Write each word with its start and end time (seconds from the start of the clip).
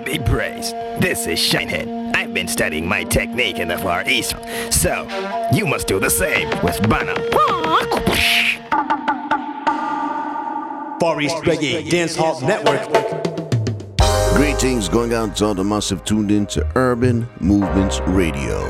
to 0.00 0.10
be 0.10 0.18
praised. 0.18 0.74
This 1.00 1.26
is 1.26 1.38
Shinehead. 1.38 2.16
I've 2.16 2.32
been 2.32 2.48
studying 2.48 2.86
my 2.86 3.04
technique 3.04 3.58
in 3.58 3.68
the 3.68 3.78
Far 3.78 4.08
East, 4.08 4.34
so 4.70 5.06
you 5.52 5.66
must 5.66 5.86
do 5.86 5.98
the 5.98 6.10
same 6.10 6.48
with 6.62 6.80
Bana. 6.88 7.14
Far 11.00 11.20
East 11.20 11.36
Reggae 11.36 11.88
Dance 11.90 12.16
Hall 12.16 12.40
Network. 12.40 12.86
Greetings 14.36 14.88
going 14.88 15.12
out 15.12 15.36
to 15.36 15.46
all 15.46 15.54
the 15.54 15.64
massive 15.64 16.04
tuned 16.04 16.30
in 16.30 16.46
to 16.46 16.66
Urban 16.76 17.28
Movements 17.40 18.00
Radio. 18.06 18.68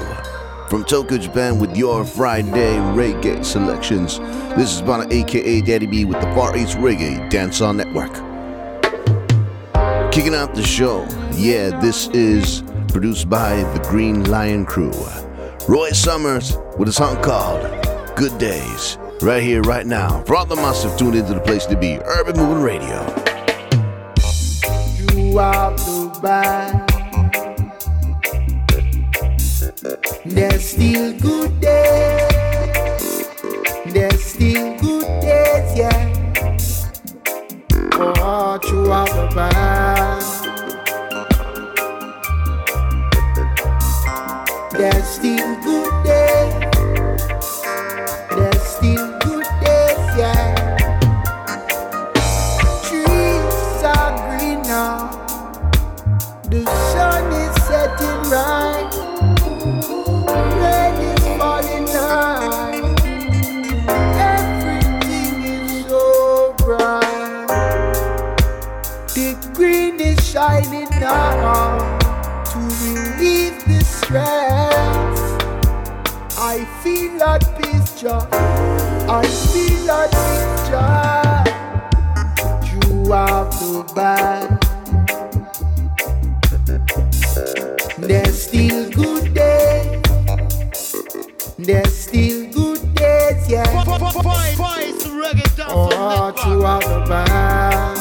From 0.69 0.85
Tokyo, 0.85 1.19
Japan, 1.19 1.59
with 1.59 1.77
your 1.77 2.05
Friday 2.05 2.77
reggae 2.95 3.45
selections, 3.45 4.21
this 4.57 4.73
is 4.75 4.83
Bana 4.83 5.07
aka 5.11 5.61
Daddy 5.63 5.87
B 5.87 6.05
with 6.05 6.21
the 6.21 6.27
Far 6.35 6.57
East 6.57 6.77
Reggae 6.79 7.29
Dancehall 7.31 7.75
Network. 7.75 8.30
Kicking 10.13 10.35
out 10.35 10.55
the 10.57 10.63
show, 10.63 11.07
yeah, 11.37 11.79
this 11.81 12.09
is 12.09 12.65
produced 12.89 13.31
by 13.31 13.55
the 13.55 13.79
Green 13.89 14.25
Lion 14.25 14.67
Crew. 14.67 14.93
Roy 15.69 15.91
Summers 15.91 16.57
with 16.77 16.89
a 16.89 16.93
song 16.93 17.23
called 17.23 17.63
Good 18.17 18.37
Days, 18.39 18.99
right 19.23 19.41
here, 19.41 19.63
right 19.63 19.87
now. 19.87 20.23
For 20.25 20.35
all 20.35 20.47
the 20.47 20.57
massive 20.57 20.99
tuned 20.99 21.15
into 21.15 21.33
the 21.33 21.41
place 21.41 21.65
to 21.67 21.77
be, 21.77 21.99
Urban 21.99 22.37
Movement 22.37 22.65
Radio. 22.65 23.05
The 25.13 26.19
bad. 26.21 26.89
There's 30.27 30.65
still 30.65 31.19
good 31.21 31.61
days. 31.61 33.29
There's 33.87 34.25
still 34.25 34.77
good 34.81 35.07
days, 35.23 35.79
yeah. 35.79 36.10
Oh, 38.03 38.59
you 38.71 38.91
are 38.91 39.07
the 39.09 39.29
bad. 39.35 40.23
There's 44.73 45.07
still 45.07 45.63
good 45.63 46.00
to 71.11 72.59
relieve 72.85 73.59
the 73.67 73.81
stress. 73.85 75.19
I 76.39 76.65
feel 76.83 77.23
at 77.23 77.43
peace, 77.59 78.01
joy. 78.01 78.27
I 79.11 79.27
feel 79.51 79.91
at 79.91 80.11
peace, 80.11 80.69
joy. 80.71 81.51
You 82.71 83.13
are 83.13 83.45
the 83.45 83.83
bad. 83.95 84.49
There's 87.99 88.43
still 88.43 88.91
good 88.91 89.35
days. 89.35 90.03
There's 91.59 91.97
still 91.97 92.51
good 92.53 92.95
days, 92.95 93.49
yeah. 93.49 93.85
Oh, 95.73 96.33
you 96.47 96.65
are 96.65 96.81
the 96.81 97.05
bad. 97.09 98.00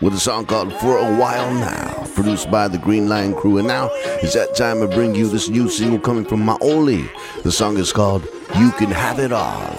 with 0.00 0.14
a 0.14 0.20
song 0.20 0.44
called 0.44 0.72
For 0.74 0.98
a 0.98 1.16
While 1.16 1.52
Now, 1.54 2.04
produced 2.14 2.50
by 2.50 2.68
the 2.68 2.78
Green 2.78 3.08
Lion 3.08 3.34
Crew. 3.34 3.58
And 3.58 3.66
now 3.66 3.88
it's 4.22 4.34
that 4.34 4.54
time 4.54 4.80
to 4.80 4.88
bring 4.88 5.14
you 5.14 5.28
this 5.28 5.48
new 5.48 5.68
single 5.68 5.98
coming 5.98 6.24
from 6.24 6.44
Maoli. 6.44 7.08
The 7.42 7.52
song 7.52 7.76
is 7.78 7.92
called 7.92 8.24
You 8.58 8.72
Can 8.72 8.90
Have 8.90 9.18
It 9.18 9.32
All. 9.32 9.74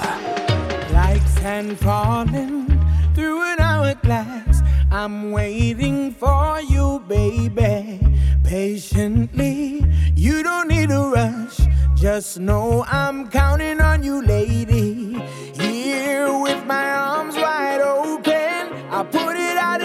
Like 0.91 1.21
sand 1.27 1.77
falling 1.79 2.67
through 3.13 3.41
an 3.53 3.59
hourglass, 3.59 4.61
I'm 4.91 5.31
waiting 5.31 6.13
for 6.13 6.61
you, 6.61 7.03
baby. 7.07 7.99
Patiently, 8.43 9.85
you 10.15 10.41
don't 10.41 10.67
need 10.67 10.89
to 10.89 11.11
rush. 11.13 11.59
Just 11.95 12.39
know 12.39 12.85
I'm 12.87 13.27
counting 13.29 13.81
on 13.81 14.03
you, 14.03 14.21
lady. 14.23 15.21
Here 15.53 16.31
with 16.39 16.65
my 16.65 16.89
arms 16.91 17.35
wide 17.35 17.81
open, 17.81 18.73
I 18.91 19.03
put 19.03 19.35
it 19.35 19.57
out. 19.57 19.76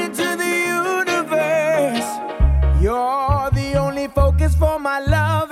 for 4.54 4.78
my 4.78 5.00
love. 5.00 5.51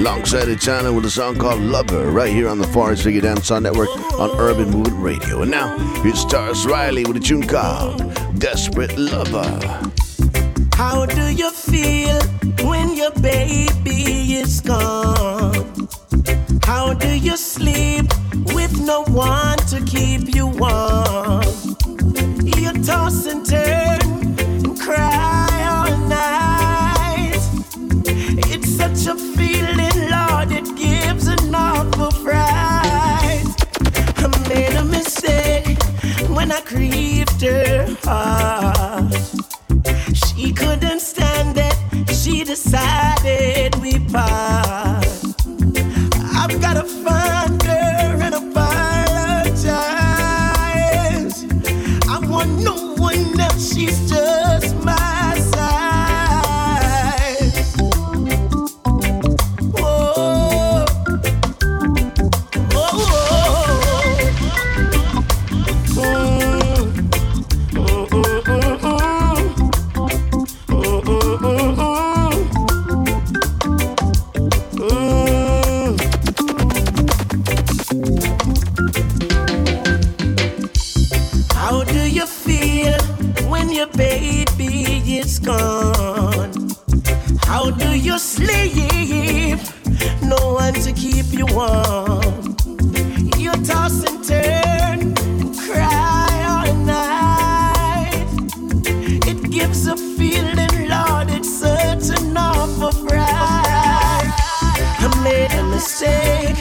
alongside 0.00 0.58
channel 0.58 0.94
with 0.94 1.04
a 1.04 1.10
song 1.10 1.36
called 1.36 1.60
Lover, 1.60 2.10
right 2.10 2.32
here 2.32 2.48
on 2.48 2.58
the 2.58 2.66
Far 2.68 2.94
East 2.94 3.04
Reggae 3.04 3.20
Dancehall 3.20 3.60
Network 3.60 3.90
on 4.18 4.30
Urban 4.40 4.70
Movement 4.70 4.96
Radio. 5.02 5.42
And 5.42 5.50
now, 5.50 5.76
here's 6.02 6.24
Tarrus 6.24 6.64
Riley 6.64 7.04
with 7.04 7.18
a 7.18 7.20
tune 7.20 7.46
called 7.46 7.98
Desperate 8.38 8.96
Lover. 8.96 9.90
How 10.74 11.04
do 11.04 11.34
you 11.34 11.50
feel 11.50 12.18
when 12.66 12.96
your 12.96 13.10
baby 13.20 14.40
is 14.40 14.62
gone? 14.62 15.88
How 16.62 16.94
do 16.94 17.14
you 17.14 17.36
sleep 17.36 18.06
with 18.54 18.80
no 18.80 19.04
one 19.04 19.58
to 19.68 19.84
keep 19.84 20.34
you 20.34 20.46
warm? 20.46 21.42
You 22.56 22.72
toss 22.82 23.26
and 23.26 23.44
turn 23.44 23.99
grieved 36.66 37.42
her 37.42 37.86
heart. 38.02 39.12
She 40.14 40.52
couldn't 40.52 40.99
keep 91.50 93.36
you. 93.38 93.50
Toss 93.64 94.04
and 94.04 94.24
turn, 94.24 95.14
cry 95.66 96.44
all 96.48 96.74
night. 96.76 98.26
It 99.26 99.50
gives 99.50 99.86
a 99.86 99.96
feeling, 99.96 100.88
Lord, 100.88 101.30
it's 101.30 101.52
such 101.52 102.18
an 102.18 102.36
awful 102.36 102.92
fright. 102.92 104.30
I 105.02 105.20
made 105.22 105.52
a 105.52 105.64
mistake 105.64 106.56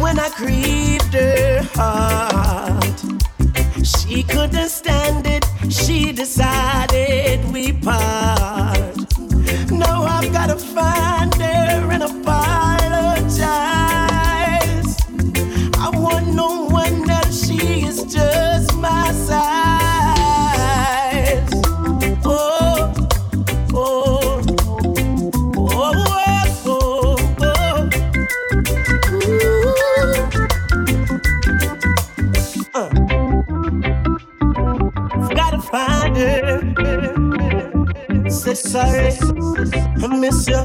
when 0.00 0.18
I 0.18 0.28
grieved 0.36 1.14
her 1.14 1.62
heart. 1.74 3.00
She 3.84 4.22
couldn't 4.24 4.68
stand 4.68 5.26
it, 5.26 5.44
she 5.70 6.12
decided 6.12 7.50
we 7.52 7.72
part. 7.72 8.41
Miss 40.22 40.46
you, 40.46 40.62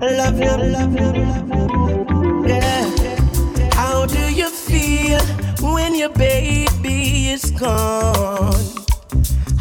love 0.00 0.38
you, 0.38 0.56
love 0.74 0.94
you, 0.94 1.10
love 1.24 1.48
you. 1.50 2.46
Yeah. 2.46 2.86
How 3.72 4.06
do 4.06 4.32
you 4.32 4.48
feel 4.48 5.20
when 5.74 5.96
your 5.96 6.10
baby 6.10 7.30
is 7.30 7.50
gone? 7.50 8.64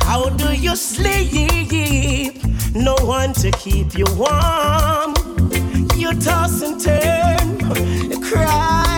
How 0.01 0.29
do 0.29 0.53
you 0.53 0.75
sleep? 0.75 2.35
No 2.75 2.95
one 3.01 3.33
to 3.41 3.49
keep 3.63 3.97
you 3.97 4.05
warm. 4.15 5.15
You 5.95 6.13
toss 6.21 6.61
and 6.61 6.79
turn, 6.79 8.21
cry 8.21 8.88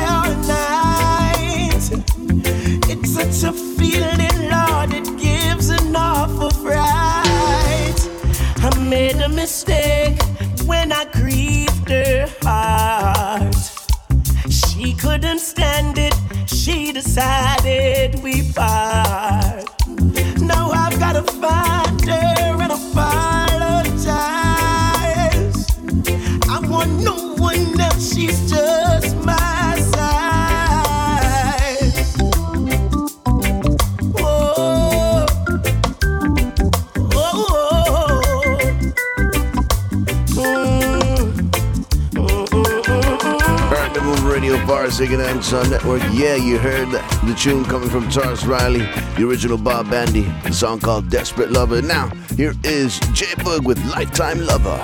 Far 44.91 45.03
East 45.03 45.11
Reggae 45.11 45.25
Dancehall 45.25 45.69
Network. 45.69 46.01
Yeah, 46.11 46.35
you 46.35 46.57
heard 46.57 46.89
the 46.89 47.35
tune 47.39 47.63
coming 47.65 47.89
from 47.89 48.09
Tarrus 48.09 48.45
Riley, 48.45 48.79
the 49.15 49.25
original 49.27 49.57
Bob 49.57 49.89
Bandy, 49.89 50.23
the 50.43 50.51
song 50.51 50.79
called 50.79 51.09
Desperate 51.09 51.51
Lover. 51.51 51.81
Now, 51.81 52.09
here 52.35 52.53
is 52.63 52.99
J 53.13 53.25
Boog 53.37 53.63
with 53.65 53.83
Lifetime 53.85 54.45
Lover. 54.45 54.79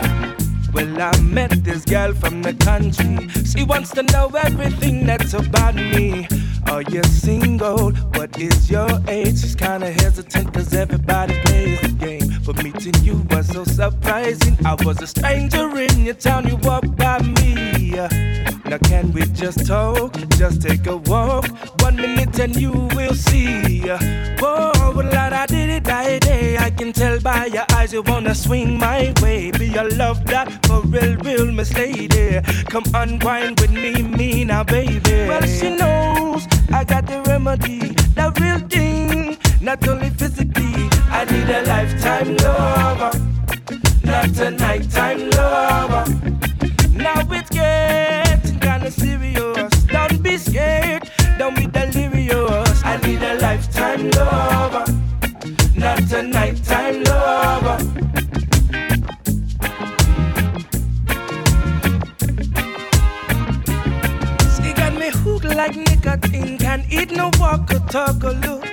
Well, 0.74 1.02
I 1.02 1.20
met 1.22 1.64
this 1.64 1.84
girl 1.84 2.14
from 2.14 2.42
the 2.42 2.54
country. 2.54 3.28
She 3.44 3.64
wants 3.64 3.92
to 3.92 4.04
know 4.04 4.30
everything 4.30 5.06
that's 5.06 5.34
about 5.34 5.76
me. 5.76 6.28
Are 6.68 6.84
you 6.84 7.04
single? 7.04 7.92
What 7.92 8.38
is 8.40 8.70
your 8.70 8.90
age? 9.08 9.42
She's 9.42 9.56
kinda 9.56 9.92
hesitant 9.92 10.54
cause 10.54 10.74
everybody 10.74 11.34
plays 11.42 11.82
the 11.82 11.90
game. 11.90 12.42
But 12.46 12.64
meeting 12.64 12.96
you 13.04 13.26
was 13.32 13.48
so 13.48 13.64
surprising. 13.64 14.58
I 14.66 14.76
was 14.86 15.02
a 15.02 15.08
stranger 15.08 15.70
in 15.78 16.06
your 16.06 16.16
town, 16.16 16.48
you 16.48 16.58
walked 16.58 16.96
by 16.96 17.20
me. 17.20 18.00
Now 18.70 18.78
can 18.80 19.14
we 19.14 19.22
just 19.28 19.66
talk? 19.66 20.14
Just 20.38 20.62
take 20.62 20.88
a 20.88 20.98
walk. 20.98 21.48
One 21.82 21.96
minute 21.96 22.38
and 22.40 22.54
you 22.54 22.72
will 22.96 23.14
see. 23.14 23.80
Whoa, 24.40 24.72
well, 24.94 25.16
I 25.16 25.46
did 25.46 25.70
it 25.70 25.84
that 25.86 26.22
day. 26.22 26.58
I 26.58 26.70
can 26.72 26.92
tell 26.92 27.18
by 27.22 27.46
your 27.46 27.64
eyes 27.72 27.94
you 27.94 28.02
wanna 28.02 28.36
swing 28.36 28.78
my 28.78 29.14
way. 29.22 29.52
Be 29.52 29.68
your 29.70 29.90
love 29.92 30.26
that 30.26 30.66
for 30.66 30.82
real, 30.82 31.16
real, 31.18 31.50
Miss 31.50 31.74
Lady. 31.76 32.42
Come 32.66 32.84
unwind 32.94 33.62
with 33.62 33.72
me, 33.72 34.02
me 34.04 34.44
now, 34.44 34.66
baby. 34.66 35.28
Well, 35.30 35.44
she 35.44 35.70
knows 35.70 36.46
I 36.74 36.84
got 36.84 37.08
the 37.08 37.22
remedy, 37.22 37.80
the 38.16 38.34
real 38.42 38.60
thing. 38.68 39.38
Not 39.62 39.88
only 39.88 40.10
physically, 40.10 40.90
I 41.10 41.24
need 41.24 41.50
a 41.50 41.62
lifetime 41.66 42.36
lover, 42.36 43.12
not 44.04 44.38
a 44.40 44.52
nighttime 44.52 45.30
lover. 45.30 46.47
Lifetime 53.98 54.12
lover, 54.12 54.86
not 55.76 56.12
a 56.12 56.24
nighttime 56.24 57.04
lover. 57.04 57.78
She 64.56 64.74
got 64.74 64.94
me 64.94 65.10
hooked 65.10 65.46
like 65.46 65.76
nicotine. 65.76 66.58
Can't 66.58 66.86
eat 66.92 67.12
no 67.12 67.32
walk 67.40 67.72
or 67.74 67.80
talk 67.90 68.24
or 68.24 68.34
look. 68.34 68.66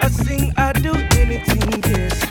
I 0.00 0.08
sing, 0.08 0.52
I 0.56 0.72
do 0.72 0.92
anything, 1.16 1.82
yes. 1.92 2.21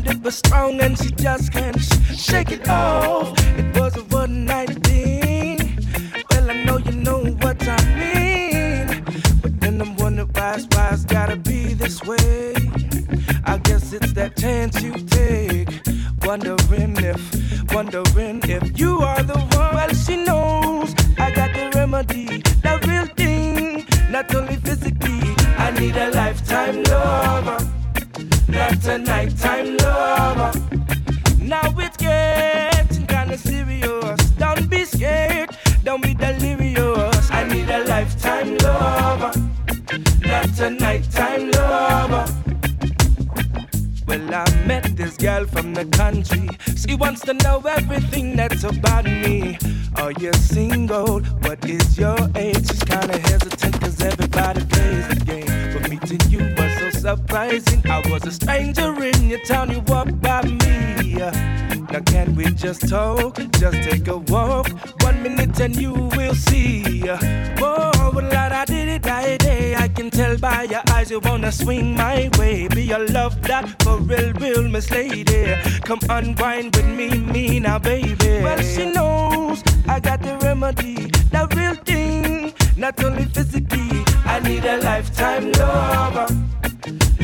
That 0.00 0.14
it 0.14 0.22
was 0.22 0.36
strong 0.36 0.80
and 0.80 0.96
she 0.98 1.10
just 1.10 1.52
can't 1.52 1.80
sh- 1.80 2.16
shake 2.16 2.52
it 2.52 2.68
off. 2.68 3.34
It 3.58 3.76
was 3.78 3.96
a 3.96 4.02
one 4.14 4.44
night 4.44 4.70
thing. 4.84 5.58
Well, 6.30 6.50
I 6.50 6.62
know 6.64 6.78
you 6.78 6.92
know 6.92 7.24
what 7.42 7.58
I 7.66 7.78
mean. 7.98 9.04
But 9.42 9.60
then 9.60 9.80
I'm 9.80 9.96
wondering 9.96 10.28
why, 10.34 10.60
why 10.72 10.90
it's 10.92 11.04
gotta 11.04 11.36
be 11.36 11.74
this 11.74 12.02
way. 12.04 12.54
I 13.44 13.58
guess 13.58 13.92
it's 13.92 14.12
that 14.12 14.36
chance 14.36 14.80
you 14.82 14.92
take. 15.18 15.68
Wondering 16.24 16.96
if, 17.12 17.20
wondering 17.74 18.40
if 18.44 18.78
you 18.78 18.98
are 19.00 19.22
the 19.22 19.38
one. 19.38 19.74
Well, 19.74 19.94
she 19.94 20.16
knows 20.16 20.94
I 21.18 21.30
got 21.32 21.52
the 21.54 21.72
remedy, 21.74 22.42
the 22.62 22.74
real 22.86 23.06
thing. 23.16 23.84
Not 24.10 24.32
only 24.34 24.56
physically, 24.56 25.20
I 25.58 25.70
need 25.72 25.96
a 25.96 26.10
lifetime 26.10 26.82
lover, 26.84 27.58
not 28.58 28.86
a 28.86 28.98
nighttime 28.98 29.76
lover. 29.76 30.50
Now 31.40 31.68
it's 31.78 31.96
getting 31.96 33.06
kinda 33.06 33.38
serious. 33.38 34.20
Don't 34.42 34.68
be 34.68 34.84
scared, 34.84 35.50
don't 35.84 36.02
be 36.02 36.14
delirious. 36.14 37.30
I 37.30 37.44
need 37.44 37.70
a 37.70 37.84
lifetime 37.84 38.50
lover, 38.58 39.32
not 40.32 40.60
a 40.66 40.70
nighttime 40.70 41.50
lover. 41.52 42.24
Well, 44.08 44.34
I 44.34 44.44
met 44.66 44.84
this 44.96 45.16
girl 45.16 45.44
from 45.46 45.74
the 45.74 45.84
country. 46.02 46.48
She 46.82 46.94
wants 46.96 47.20
to 47.28 47.34
know 47.34 47.58
everything 47.78 48.36
that's 48.36 48.64
about 48.64 49.04
me. 49.04 49.58
Are 49.96 50.12
you 50.22 50.32
single? 50.32 51.20
What 51.44 51.64
is 51.64 51.86
your 51.98 52.18
age? 52.34 52.66
She's 52.68 52.84
kinda 52.92 53.18
hesitant 53.28 53.80
cause 53.80 54.00
everybody 54.10 54.62
plays 54.72 55.06
the 55.12 55.18
game. 55.30 55.52
But 55.72 55.82
meeting 55.90 56.22
you 56.32 56.40
surprising. 57.16 57.80
I 57.86 58.02
was 58.10 58.22
a 58.26 58.32
stranger 58.32 58.92
in 59.02 59.30
your 59.30 59.40
town, 59.40 59.70
you 59.70 59.80
walked 59.80 60.20
by 60.20 60.42
me. 60.42 61.14
Now 61.14 62.00
can 62.04 62.34
we 62.34 62.44
just 62.52 62.86
talk? 62.86 63.38
Just 63.52 63.78
take 63.88 64.08
a 64.08 64.18
walk. 64.18 64.68
One 65.02 65.22
minute 65.22 65.58
and 65.58 65.74
you 65.74 65.92
will 65.92 66.34
see. 66.34 67.08
Oh, 67.08 67.18
Whoa, 67.60 68.10
well, 68.14 68.52
I 68.52 68.64
did 68.66 68.88
it 68.88 69.06
right 69.06 69.38
day. 69.38 69.74
I 69.74 69.88
can 69.88 70.10
tell 70.10 70.36
by 70.36 70.64
your 70.64 70.82
eyes 70.90 71.10
you 71.10 71.20
wanna 71.20 71.50
swing 71.50 71.96
my 71.96 72.28
way. 72.38 72.68
Be 72.68 72.82
your 72.82 73.08
love 73.08 73.40
that 73.42 73.82
for 73.82 73.96
real, 73.98 74.32
real, 74.34 74.68
Miss 74.68 74.90
Lady. 74.90 75.54
Come 75.84 76.00
unwind 76.10 76.76
with 76.76 76.90
me, 76.98 77.08
me 77.34 77.58
now, 77.60 77.78
baby. 77.78 78.42
Well, 78.44 78.60
she 78.60 78.84
knows 78.92 79.62
I 79.86 79.98
got 80.00 80.20
the 80.20 80.36
remedy, 80.42 81.06
the 81.32 81.48
real 81.56 81.74
thing. 81.88 82.52
Not 82.76 83.02
only 83.02 83.24
physically, 83.24 84.04
I 84.26 84.40
need 84.40 84.64
a 84.66 84.76
lifetime 84.78 85.52
lover, 85.52 86.26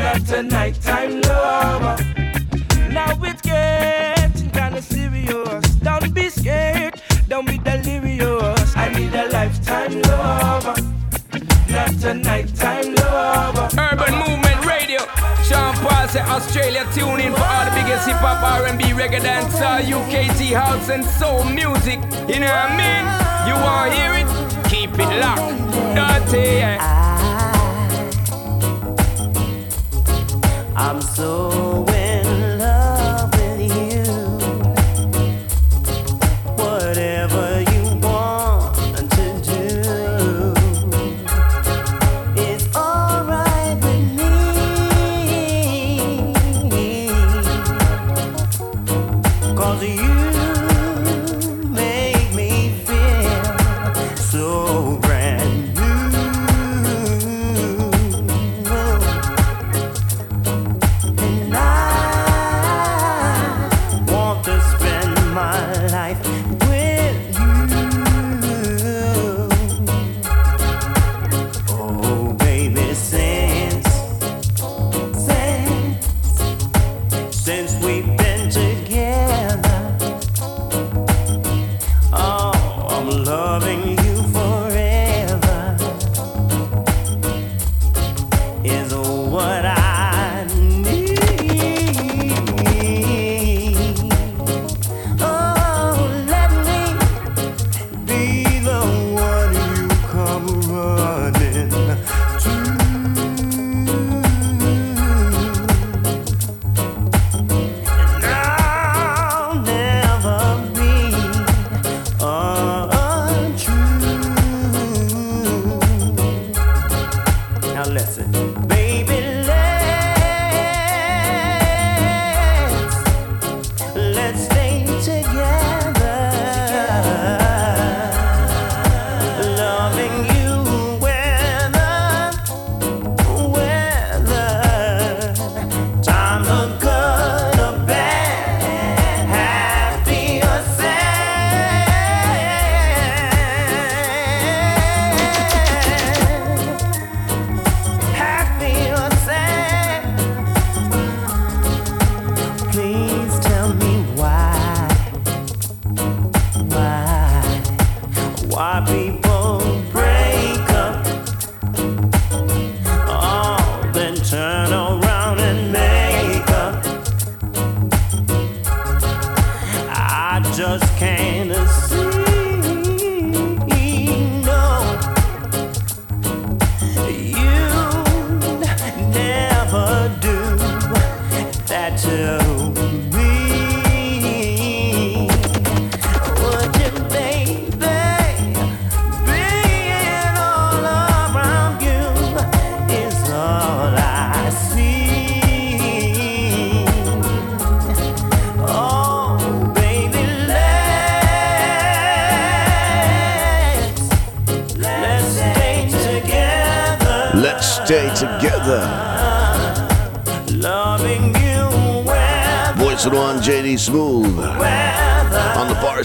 not 0.05 0.31
a 0.33 0.43
nighttime 0.43 1.21
lover. 1.23 1.97
Now 2.91 3.13
it's 3.23 3.41
getting 3.41 4.51
kinda 4.51 4.83
serious. 4.83 5.65
Don't 5.87 6.13
be 6.13 6.29
scared, 6.29 7.01
don't 7.27 7.47
be 7.47 7.57
delirious. 7.57 8.77
I 8.77 8.87
need 8.97 9.15
a 9.15 9.27
lifetime 9.37 9.95
lover, 10.03 10.75
not 11.71 12.05
a 12.05 12.15
nighttime 12.15 12.95
lover. 12.97 13.67
Urban 13.87 14.15
Movement 14.25 14.61
Radio. 14.67 15.01
Sean 15.49 15.73
Paul 15.83 16.07
Australia 16.37 16.85
tune 16.95 17.21
in 17.21 17.33
for 17.33 17.49
all 17.55 17.65
the 17.65 17.75
biggest 17.79 18.07
hip 18.07 18.21
hop, 18.27 18.43
R&B, 18.43 18.85
reggae, 19.01 19.21
dancehall, 19.29 19.81
UKT 19.97 20.41
house 20.53 20.91
and 20.91 21.05
soul 21.19 21.45
music. 21.45 21.99
You 22.29 22.41
know 22.41 22.53
what 22.53 22.71
I 22.71 22.77
mean? 22.83 23.05
You 23.49 23.55
wanna 23.65 23.95
hear 23.99 24.13
it? 24.21 24.29
Keep 24.69 24.99
it 25.05 25.13
locked. 25.25 25.49
Dirty. 25.97 26.59
Yeah. 26.61 27.34
I'm 30.77 31.01
so 31.01 31.94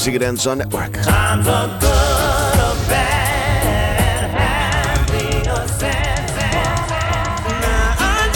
Music 0.09 0.27
and 0.27 0.37
Enzo 0.37 0.57
Network. 0.57 0.93
Times 1.03 1.47
are 1.47 1.67
good 1.79 2.59
or 2.65 2.75
bad, 2.89 4.31
happy 4.31 5.37
or 5.49 5.67
sad, 5.67 6.29
sad, 6.29 6.89
sad. 6.89 8.33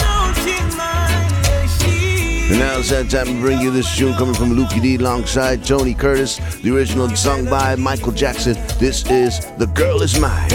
Now 2.58 2.78
it's 2.78 2.90
that 2.90 3.10
time 3.10 3.26
to 3.26 3.40
bring 3.40 3.60
you 3.60 3.72
this 3.72 3.96
tune 3.96 4.14
coming 4.14 4.34
from 4.34 4.50
Lukie 4.50 4.80
D 4.80 4.94
alongside 4.94 5.64
Tony 5.64 5.94
Curtis, 5.94 6.38
the 6.62 6.70
original 6.76 7.08
sung 7.16 7.46
by 7.46 7.74
Michael 7.74 8.12
Jackson. 8.12 8.54
This 8.78 9.04
is 9.10 9.40
The 9.58 9.66
Girl 9.66 10.02
Is 10.02 10.16
Mine. 10.20 10.50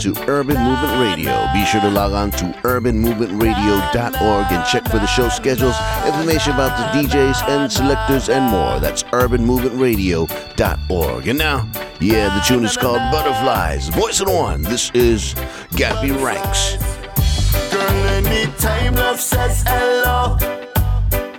to 0.00 0.14
Urban 0.28 0.56
Movement 0.56 0.98
Radio. 0.98 1.46
Be 1.52 1.64
sure 1.66 1.80
to 1.82 1.90
log 1.90 2.12
on 2.12 2.30
to 2.30 2.44
urbanmovementradio.org 2.62 4.46
and 4.50 4.66
check 4.66 4.84
for 4.84 4.98
the 4.98 5.06
show 5.06 5.28
schedules, 5.28 5.76
information 6.06 6.54
about 6.54 6.74
the 6.78 6.84
DJs 6.98 7.46
and 7.48 7.70
selectors, 7.70 8.30
and 8.30 8.50
more. 8.50 8.80
That's 8.80 9.02
urbanmovementradio.org. 9.02 11.28
And 11.28 11.38
now, 11.38 11.68
yeah, 12.00 12.34
the 12.34 12.40
tune 12.40 12.64
is 12.64 12.78
called 12.78 13.00
Butterflies. 13.12 13.90
Voice 13.90 14.20
of 14.20 14.28
One, 14.28 14.62
This 14.62 14.90
is 14.94 15.34
Gappy 15.72 16.18
Ranks. 16.24 16.76
Girl, 17.70 18.08
anytime 18.08 18.94
love 18.94 19.20
says 19.20 19.62
hello, 19.66 20.38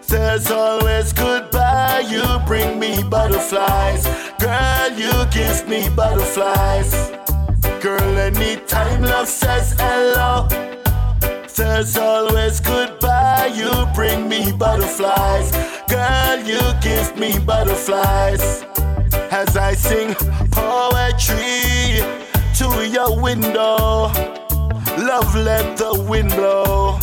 there's 0.08 0.52
always 0.52 1.13
goodbye. 1.13 2.06
You 2.08 2.21
bring 2.45 2.78
me 2.80 3.02
butterflies. 3.02 4.06
Girl, 4.39 4.91
you 4.91 5.12
give 5.32 5.67
me 5.67 5.89
butterflies. 5.89 7.12
Girl, 7.82 8.17
anytime 8.20 9.02
love 9.02 9.28
says 9.28 9.76
hello, 9.80 10.48
there's 11.56 11.98
always 11.98 12.60
goodbye. 12.60 13.52
You 13.56 13.88
bring 13.96 14.30
me 14.30 14.52
butterflies. 14.52 15.52
Girl, 15.89 16.38
you 16.46 16.62
give 16.80 17.17
me 17.17 17.39
butterflies. 17.39 18.63
As 19.32 19.58
I 19.58 19.74
sing 19.74 20.13
poetry 20.52 22.06
to 22.60 22.88
your 22.88 23.20
window, 23.20 24.12
love 25.02 25.34
let 25.34 25.76
the 25.76 26.06
wind 26.08 26.30
blow. 26.30 27.00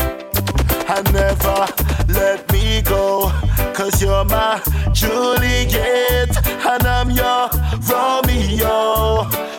I 0.86 1.02
never 1.10 1.66
let 2.12 2.52
me 2.52 2.82
go, 2.82 3.32
cause 3.74 4.00
you're 4.00 4.24
my 4.26 4.62
Juliet, 4.92 6.36
and 6.46 6.86
I'm 6.86 7.10
your 7.10 7.50
Romeo. 7.90 9.57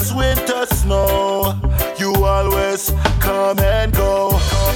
As 0.00 0.14
winter 0.14 0.64
snow. 0.76 1.58
You 1.98 2.14
always 2.24 2.92
come 3.18 3.58
and 3.58 3.92
go. 3.92 4.30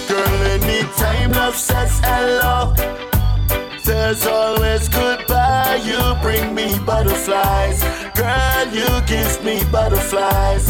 Girl, 0.09 0.43
anytime 0.51 1.31
love 1.31 1.55
says 1.55 2.01
hello. 2.03 2.75
There's 3.85 4.27
always 4.27 4.89
goodbye. 4.89 5.81
You 5.85 6.01
bring 6.23 6.57
me 6.57 6.77
butterflies. 6.85 7.85
Girl, 8.17 8.67
you 8.75 8.89
give 9.07 9.45
me 9.45 9.63
butterflies. 9.71 10.67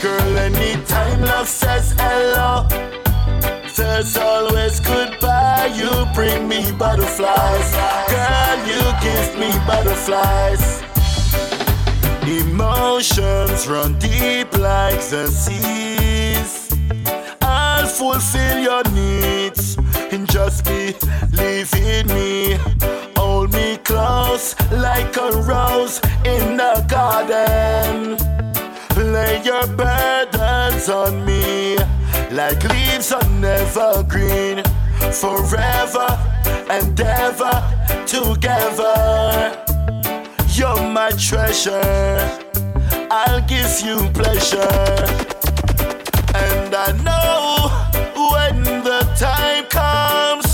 Girl, 0.00 0.38
anytime 0.38 1.22
love 1.22 1.48
says 1.48 1.92
hello. 1.98 2.68
There's 3.76 4.16
always 4.16 4.78
goodbye. 4.78 5.72
You 5.74 5.90
bring 6.14 6.46
me 6.46 6.70
butterflies. 6.70 7.68
Girl, 8.14 8.58
you 8.70 8.82
give 9.02 9.30
me 9.40 9.50
butterflies. 9.66 10.95
Emotions 12.26 13.68
run 13.68 13.96
deep 14.00 14.52
like 14.58 15.00
the 15.10 15.28
seas. 15.28 16.68
I'll 17.40 17.86
fulfill 17.86 18.58
your 18.58 18.82
needs 18.90 19.78
and 20.10 20.28
just 20.28 20.64
believe 20.64 21.72
in 21.74 22.08
me. 22.08 22.58
Hold 23.16 23.52
me 23.52 23.76
close 23.76 24.56
like 24.72 25.16
a 25.16 25.30
rose 25.42 26.00
in 26.24 26.56
the 26.56 26.84
garden. 26.88 28.16
Lay 29.12 29.40
your 29.44 29.68
burdens 29.68 30.88
on 30.88 31.24
me 31.24 31.76
like 32.32 32.60
leaves 32.64 33.12
on 33.12 33.44
evergreen. 33.44 34.64
Forever 35.12 36.08
and 36.68 37.00
ever 37.00 37.54
together. 38.04 39.65
You're 40.56 40.88
my 40.90 41.10
treasure. 41.10 42.16
I'll 43.10 43.42
give 43.42 43.78
you 43.84 44.08
pleasure. 44.14 45.04
And 46.34 46.74
I 46.74 46.92
know 47.04 47.68
when 48.32 48.62
the 48.82 49.00
time 49.18 49.66
comes 49.66 50.46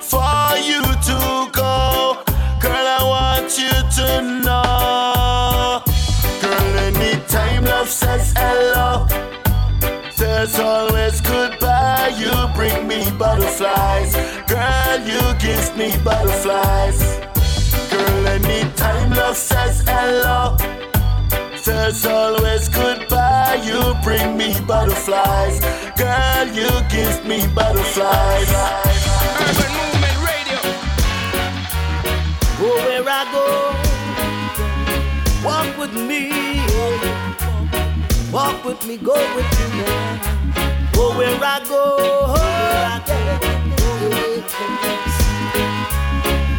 for 0.00 0.56
you 0.56 0.80
to 0.80 1.50
go, 1.52 2.22
girl, 2.62 2.86
I 2.96 3.00
want 3.04 3.58
you 3.58 3.76
to 3.98 4.22
know. 4.40 5.82
Girl, 6.40 6.78
anytime 6.88 7.66
love 7.66 7.90
says 7.90 8.32
hello, 8.34 9.06
there's 10.16 10.58
always 10.58 11.20
goodbye. 11.20 12.14
You 12.16 12.32
bring 12.54 12.88
me 12.88 13.04
butterflies. 13.18 14.14
Girl, 14.48 14.98
you 15.06 15.20
give 15.38 15.76
me 15.76 15.94
butterflies. 16.02 17.01
Says 20.22 20.22
hello, 20.22 20.56
there's 21.64 22.06
always 22.06 22.68
goodbye. 22.68 23.60
You 23.64 23.94
bring 24.02 24.36
me 24.36 24.54
butterflies. 24.66 25.60
Girl, 25.96 26.46
you 26.48 26.68
give 26.90 27.24
me 27.26 27.46
butterflies. 27.54 28.50
Urban 29.42 29.72
Movement 29.78 30.18
Radio. 30.26 30.60
Go 32.58 32.68
where 32.86 33.04
I 33.06 33.24
go, 33.32 33.46
walk 35.44 35.76
with 35.78 35.94
me. 35.94 36.30
Walk 38.32 38.64
with 38.64 38.86
me, 38.86 38.96
go 38.96 39.14
with 39.36 39.50
me 39.58 39.66
now. 39.82 40.90
Go 40.94 41.16
where 41.18 41.38
I 41.42 41.60
go. 41.68 41.82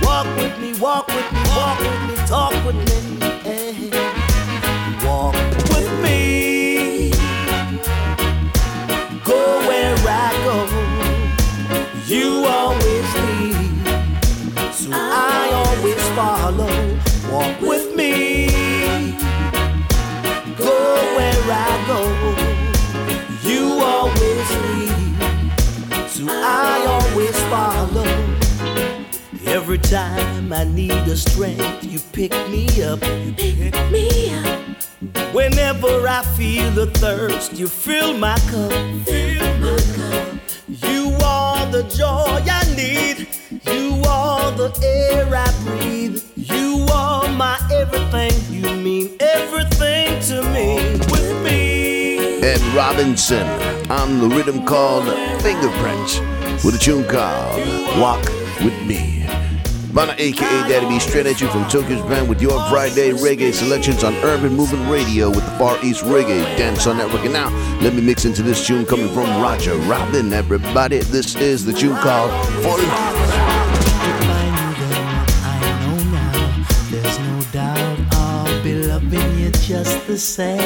Walk 0.04 0.28
with 0.38 0.56
me, 0.60 0.74
walk 0.80 1.08
with 1.08 1.32
me, 1.34 1.42
walk 1.56 1.80
with 1.80 2.02
me, 2.08 2.16
talk 2.28 2.66
with 2.66 2.76
me. 2.76 2.93
Every 29.74 29.90
time 29.90 30.54
I 30.54 30.66
need 30.66 30.92
a 30.92 31.18
strength, 31.18 31.84
you 31.84 32.00
pick 32.12 32.32
me 32.52 32.68
up. 32.84 33.04
You 33.26 33.34
pick 33.34 33.74
me 33.92 34.32
up. 34.36 35.34
Whenever 35.34 36.08
I 36.08 36.22
feel 36.38 36.70
the 36.70 36.86
thirst, 36.92 37.54
you 37.54 37.68
fill 37.68 38.16
my 38.16 38.38
cup. 38.52 38.72
Fill 39.08 39.58
my 39.58 39.80
cup. 39.96 40.40
You 40.68 41.18
are 41.26 41.66
the 41.72 41.82
joy 41.90 42.44
I 42.46 42.62
need. 42.76 43.28
You 43.66 44.00
are 44.08 44.52
the 44.52 44.70
air 44.84 45.28
I 45.34 45.52
breathe. 45.64 46.22
You 46.36 46.86
are 46.94 47.28
my 47.30 47.58
everything. 47.74 48.54
You 48.54 48.76
mean 48.76 49.18
everything 49.20 50.20
to 50.30 50.44
me. 50.54 51.00
With 51.10 51.44
me. 51.44 52.44
Ed 52.44 52.62
Robinson 52.76 53.48
on 53.90 54.20
the 54.20 54.36
rhythm 54.36 54.68
called 54.68 55.06
Fingerprints 55.42 56.20
with 56.64 56.76
a 56.76 56.80
tune 56.80 57.06
called 57.06 57.58
Walk 58.00 58.24
With 58.64 58.80
Me. 58.86 59.23
Bana 59.94 60.16
aka 60.18 60.68
Daddy 60.68 60.88
B 60.88 60.98
straight 60.98 61.28
at 61.28 61.40
you 61.40 61.48
from 61.50 61.70
Tokyo's 61.70 62.02
band 62.10 62.28
with 62.28 62.42
your 62.42 62.60
Friday 62.68 63.12
reggae 63.12 63.54
selections 63.54 64.04
on 64.04 64.16
Urban 64.24 64.52
Movement 64.52 64.90
Radio 64.90 65.30
with 65.30 65.46
the 65.46 65.52
Far 65.60 65.78
East 65.86 66.04
Reggae 66.06 66.44
Dancehall 66.56 66.98
Network. 66.98 67.24
And 67.26 67.34
now 67.34 67.50
let 67.80 67.94
me 67.94 68.02
mix 68.02 68.26
into 68.26 68.42
this 68.42 68.66
tune 68.66 68.88
coming 68.88 69.08
from 69.10 69.26
Roger 69.40 69.76
Robin. 69.76 70.34
Everybody, 70.34 70.98
this 70.98 71.36
is 71.36 71.64
the 71.64 71.74
tune 71.74 71.96
called 71.98 72.32
For 72.64 72.76
There's 76.90 77.20
no 77.20 77.42
doubt 77.52 78.00
I'll 78.14 78.64
be 78.64 78.74
loving 78.74 79.38
you 79.38 79.52
just 79.52 80.08
the 80.08 80.18
same. 80.18 80.58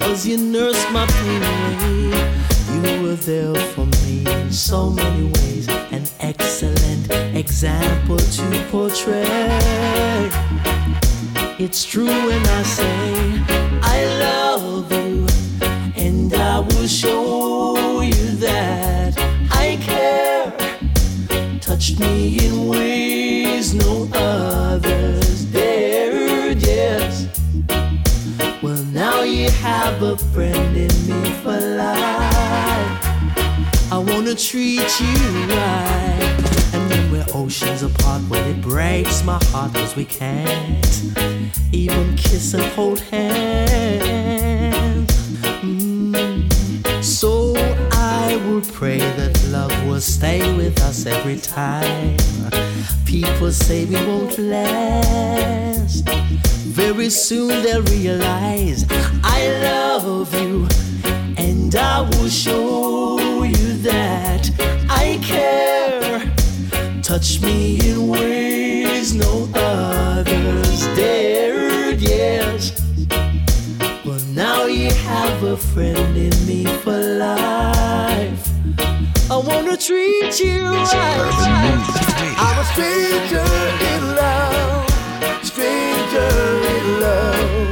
Cause 0.00 0.26
you 0.26 0.38
nursed 0.38 0.90
my 0.90 1.06
pain 1.06 1.42
away. 1.42 2.32
You 2.74 3.02
were 3.04 3.14
there 3.14 3.54
for 3.74 3.86
me 3.86 4.24
in 4.26 4.50
so 4.50 4.90
many 4.90 5.26
ways. 5.26 5.81
Example 7.42 8.18
to 8.18 8.66
portray. 8.70 10.30
It's 11.58 11.84
true 11.84 12.06
when 12.06 12.46
I 12.46 12.62
say 12.62 13.42
I 13.82 14.04
love 14.20 14.92
you, 14.92 15.26
and 15.96 16.32
I 16.32 16.60
will 16.60 16.86
show 16.86 18.00
you 18.00 18.36
that 18.46 19.18
I 19.50 19.76
care. 19.82 20.52
Touched 21.58 21.98
me 21.98 22.46
in 22.46 22.68
ways 22.68 23.74
no 23.74 24.08
others 24.14 25.44
dared, 25.46 26.62
yes. 26.62 27.26
Well, 28.62 28.84
now 28.84 29.22
you 29.22 29.50
have 29.50 30.00
a 30.00 30.16
friend 30.16 30.76
in 30.76 30.94
me 31.08 31.30
for 31.42 31.58
life. 31.58 33.02
I 33.90 33.98
wanna 33.98 34.36
treat 34.36 35.00
you 35.00 35.16
right. 35.48 36.12
When 37.12 37.26
we're 37.26 37.34
oceans 37.34 37.82
apart, 37.82 38.22
well, 38.30 38.42
it 38.46 38.62
breaks 38.62 39.22
my 39.22 39.38
heart 39.50 39.74
cause 39.74 39.94
we 39.94 40.06
can't 40.06 41.12
even 41.70 42.16
kiss 42.16 42.54
and 42.54 42.62
hold 42.72 43.00
hands. 43.00 45.12
Mm. 45.60 47.04
So 47.04 47.52
I 47.92 48.42
would 48.46 48.66
pray 48.72 48.98
that 48.98 49.44
love 49.48 49.72
will 49.86 50.00
stay 50.00 50.56
with 50.56 50.80
us 50.80 51.04
every 51.04 51.36
time. 51.36 52.16
People 53.04 53.52
say 53.52 53.84
we 53.84 53.96
won't 54.06 54.38
last. 54.38 56.08
Very 56.64 57.10
soon 57.10 57.62
they'll 57.62 57.82
realize 57.82 58.86
I 59.22 59.48
love 59.60 60.32
you, 60.40 60.66
and 61.36 61.74
I 61.74 62.00
will 62.00 62.30
show 62.30 63.44
you 63.44 63.74
that 63.82 64.50
I 64.88 65.20
care. 65.22 65.81
Touch 67.12 67.42
me 67.42 67.78
in 67.90 68.08
ways 68.08 69.12
no 69.14 69.46
others 69.54 70.86
dared, 70.96 72.00
yes. 72.00 72.72
Well, 74.02 74.18
now 74.28 74.64
you 74.64 74.90
have 74.90 75.42
a 75.42 75.58
friend 75.58 76.16
in 76.16 76.32
me 76.46 76.64
for 76.64 76.96
life. 76.96 78.48
I 79.30 79.36
wanna 79.36 79.76
treat 79.76 80.40
you 80.40 80.70
right. 80.70 81.34
I'm 82.38 82.58
a 82.58 82.64
stranger 82.72 83.44
in 83.92 84.02
love, 84.16 85.44
stranger 85.44 86.16
in 86.16 86.16
love, 86.16 86.16
stranger 86.16 86.30
in 86.76 87.00
love. 87.02 87.71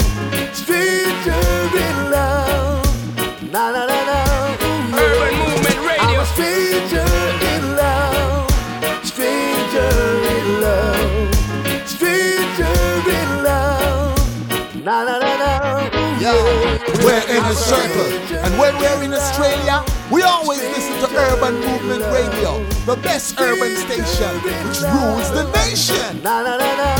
we're 17.11 17.37
in 17.37 17.45
a 17.45 17.55
circle. 17.55 18.07
And 18.45 18.57
when 18.59 18.77
we're 18.79 19.03
in 19.03 19.13
Australia, 19.13 19.85
we 20.13 20.23
always 20.23 20.61
listen 20.61 20.95
to 21.03 21.09
Urban 21.17 21.55
Movement 21.55 22.05
Radio, 22.13 22.63
the 22.87 22.97
best 23.03 23.41
urban 23.41 23.75
station 23.77 24.33
which 24.47 24.81
rules 24.95 25.31
the 25.33 25.51
nation. 25.55 26.23
Na, 26.23 26.43
na, 26.43 26.57
na, 26.57 26.71
na. 26.81 26.91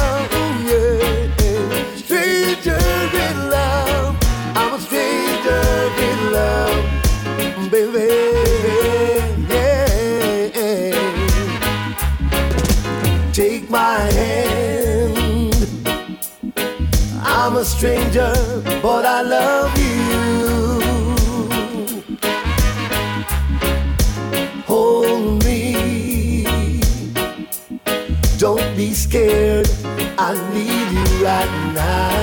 Yeah. 0.67 1.95
Stranger 1.95 2.81
in 3.27 3.37
love, 3.51 4.17
I'm 4.57 4.75
a 4.75 4.81
stranger 4.81 5.63
in 6.09 6.19
love, 6.33 7.71
baby. 7.71 8.11
Yeah. 9.49 9.91
Take 13.33 13.71
my 13.71 14.01
hand. 14.19 14.51
I'm 17.23 17.57
a 17.57 17.65
stranger, 17.65 18.33
but 18.83 19.07
I 19.07 19.23
love 19.23 19.79
you. 19.79 19.80
right. 31.81 32.20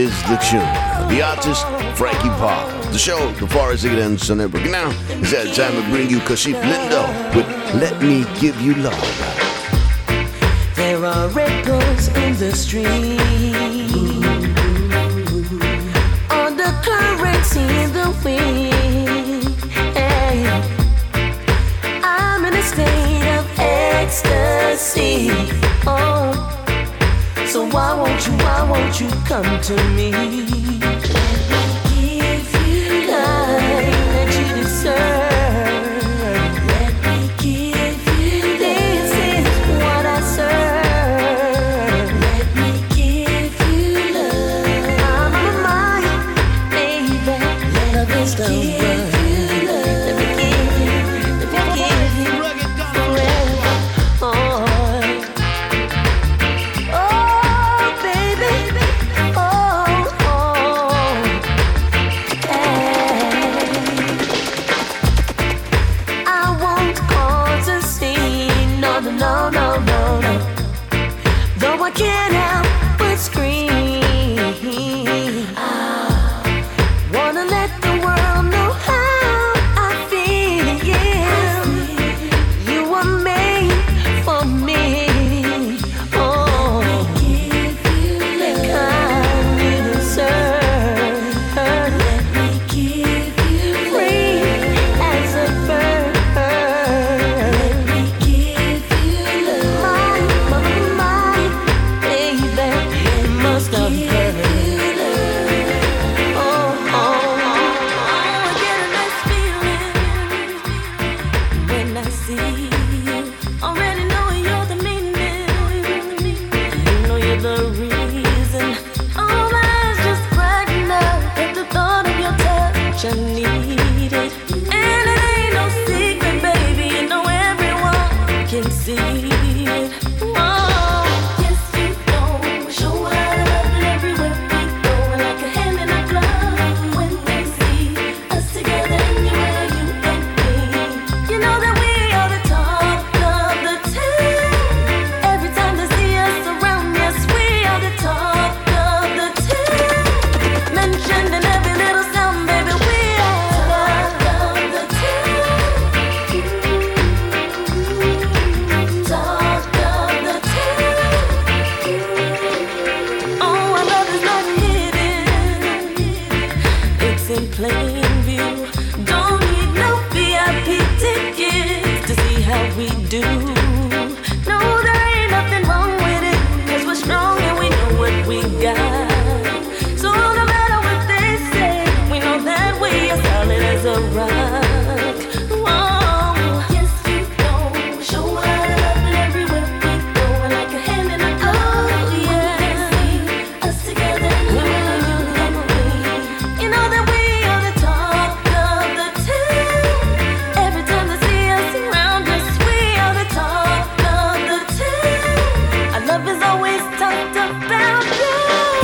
is 0.00 0.22
the 0.22 0.36
tune. 0.48 0.72
The 1.12 1.20
artist, 1.22 1.62
Frankie 1.98 2.34
Paul. 2.40 2.66
The 2.92 2.98
show, 2.98 3.30
the 3.32 3.46
Forest 3.46 3.84
ever 3.84 4.34
Network. 4.34 4.64
Now, 4.64 4.88
it's 5.20 5.32
that 5.32 5.54
time 5.54 5.74
to 5.76 5.82
bring 5.90 6.08
you 6.08 6.20
Kashif 6.20 6.58
Lindo 6.70 7.02
with 7.34 7.46
Let 7.82 8.00
Me 8.02 8.24
Give 8.40 8.58
You 8.60 8.74
Love. 8.76 8.98
There 10.74 11.04
are 11.04 11.28
ripples 11.28 12.08
in 12.22 12.32
the 12.42 12.52
stream. 12.62 13.18
On 16.40 16.56
the 16.56 16.70
currents 16.88 17.52
in 17.56 17.92
the 17.98 18.08
wind. 18.24 18.70
I'm 22.02 22.44
in 22.48 22.54
a 22.54 22.62
state 22.62 23.26
of 23.38 23.44
ecstasy. 23.58 25.30
Oh, 25.86 26.19
so 27.50 27.68
why 27.68 27.94
won't 27.94 28.24
you, 28.28 28.32
why 28.34 28.62
won't 28.70 29.00
you 29.00 29.08
come 29.26 29.60
to 29.62 29.74
me? 29.96 30.89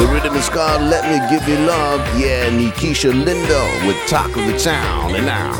Rhythm 0.05 0.35
is 0.35 0.49
called 0.49 0.83
Let 0.83 1.05
Me 1.09 1.19
Give 1.31 1.49
You 1.49 1.65
Love. 1.67 2.01
Yeah, 2.19 2.51
Nikisha 2.51 3.13
Lindo 3.13 3.87
with 3.87 3.97
Talk 4.07 4.29
of 4.37 4.47
the 4.47 4.59
Town. 4.59 5.15
And 5.15 5.25
now, 5.25 5.53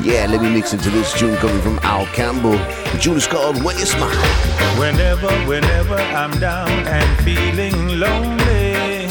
yeah, 0.00 0.26
let 0.26 0.40
me 0.40 0.50
mix 0.50 0.72
into 0.72 0.88
this 0.90 1.12
tune 1.12 1.36
coming 1.36 1.60
from 1.60 1.78
Al 1.82 2.06
Campbell. 2.06 2.52
The 2.92 2.98
tune 3.00 3.16
is 3.16 3.26
called 3.26 3.62
When 3.62 3.76
You 3.78 3.86
Smile. 3.86 4.10
Whenever, 4.78 5.28
whenever 5.46 5.96
I'm 5.96 6.38
down 6.40 6.70
and 6.70 7.24
feeling 7.24 7.98
lonely, 7.98 9.06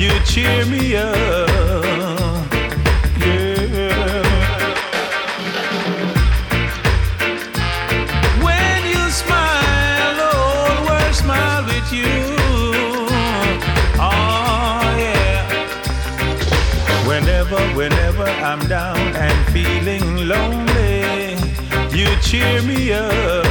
you 0.00 0.10
cheer 0.24 0.64
me 0.66 0.96
up. 0.96 2.25
Feeling 19.66 20.28
lonely, 20.28 21.36
you 21.98 22.08
cheer 22.22 22.62
me 22.62 22.92
up. 22.92 23.44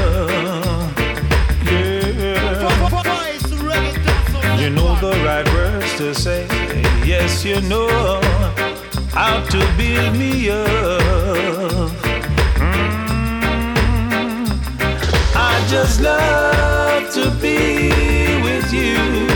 Yeah. 1.70 2.56
You 4.60 4.70
know 4.70 4.96
the 5.00 5.12
right 5.24 5.48
words 5.54 5.96
to 5.98 6.16
say. 6.16 6.48
Yes, 7.06 7.44
you 7.46 7.62
know 7.62 7.88
how 9.12 9.44
to 9.54 9.60
build 9.78 10.18
me 10.18 10.50
up. 10.50 11.92
Mm. 12.58 13.66
I 15.36 15.66
just 15.70 16.02
love 16.02 17.14
to 17.14 17.30
be 17.42 17.92
with 18.44 18.74
you. 18.74 19.35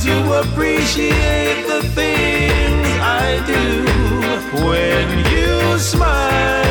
Cause 0.00 0.08
you 0.08 0.32
appreciate 0.32 1.66
the 1.66 1.82
things 1.94 2.88
I 3.02 3.36
do. 3.46 3.84
When 4.64 5.18
you 5.30 5.78
smile, 5.78 6.64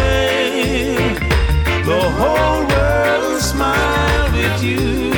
the 1.85 2.09
whole 2.17 2.65
world 2.65 3.39
smile 3.39 4.31
with 4.31 4.63
you. 4.63 5.08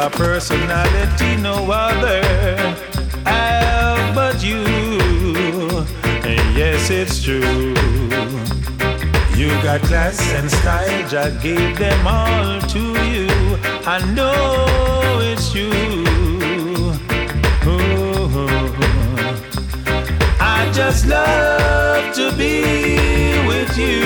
A 0.00 0.08
personality 0.08 1.36
no 1.36 1.70
other 1.70 2.22
have 3.26 4.14
but 4.14 4.42
you. 4.42 4.64
And 6.24 6.56
yes, 6.56 6.88
it's 6.88 7.22
true. 7.22 7.74
You 9.36 9.48
got 9.62 9.82
class 9.82 10.18
and 10.32 10.50
style, 10.50 11.08
Jah 11.08 11.30
gave 11.42 11.76
them 11.76 12.06
all 12.06 12.60
to 12.74 12.82
you. 13.12 13.28
I 13.84 13.98
know 14.16 15.18
it's 15.30 15.54
you. 15.54 15.70
Ooh. 17.68 18.48
I 20.40 20.70
just 20.72 21.06
love 21.06 22.14
to 22.14 22.32
be 22.38 22.62
with 23.46 23.76
you. 23.76 24.00